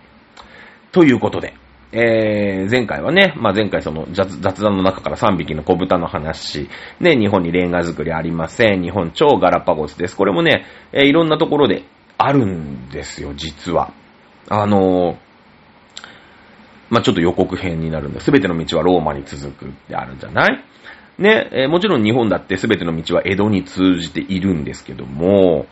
[0.90, 1.54] ということで、
[1.92, 6.70] えー、前回はね、まあ、前回その雑談の中から3匹の小豚の話、
[7.00, 8.82] ね、日本にレンガ作りありません。
[8.82, 10.16] 日本超ガラパゴスです。
[10.16, 11.84] これもね、えー、いろんなところで
[12.16, 13.92] あるんですよ、実は。
[14.54, 15.16] あの、
[16.90, 18.20] まあ、ちょっと予告編になるんだ。
[18.20, 20.62] すべての道はローマに続くってあるんじゃない？
[21.16, 25.64] ね、えー、もちろん日本だってすべての道は江戸に通じているんですけども、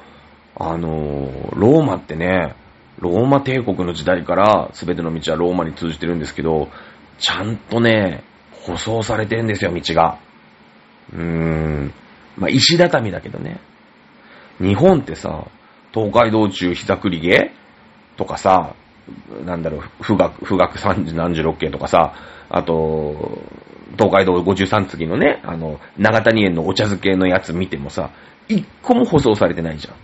[0.56, 2.54] あのー、ローマってね、
[3.00, 6.68] ローマ帝国の時代から全ての道はローマに通じてるんですけど、
[7.18, 8.24] ちゃんとね、
[8.62, 10.18] 舗装されてんですよ、道が。
[11.12, 11.92] うーん。
[12.38, 13.60] まあ、石畳だけどね。
[14.58, 15.48] 日本ってさ、
[15.92, 17.59] 東海道中膝栗毛？
[18.20, 18.74] とかさ、
[19.46, 22.12] なんだろう、富岳、富岳三十何十六景とかさ、
[22.50, 23.42] あと、
[23.98, 28.10] 東海道53次のね、あの、長谷園のお茶漬けのやつ見てもさ、
[28.46, 29.94] 一個も舗装されてないじゃん。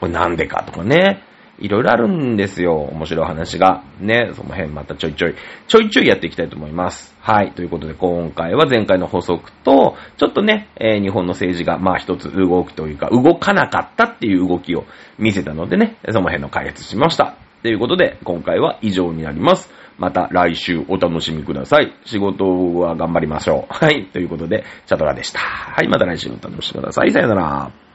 [0.00, 1.22] これなんでかとかね。
[1.60, 2.76] いろいろあるんですよ。
[2.76, 3.82] 面白い話が。
[4.00, 5.34] ね、その辺またちょいちょい、
[5.66, 7.16] ちょいちょいやっていきたいと思います。
[7.20, 7.52] はい。
[7.52, 14.84] ということで今回は前回の補足と、ちょっとね、えー、日本の政治がまあ一つ動くというか、動かなかったっていう動きを
[15.18, 17.34] 見せたのでね、その辺の解説しました。
[17.62, 19.72] ということで、今回は以上になります。
[19.98, 21.92] また来週お楽しみください。
[22.04, 22.44] 仕事
[22.78, 23.74] は頑張りましょう。
[23.74, 24.06] はい。
[24.06, 25.40] ということで、チャトラでした。
[25.40, 25.88] はい。
[25.88, 27.10] また来週お楽しみください。
[27.10, 27.87] さよなら。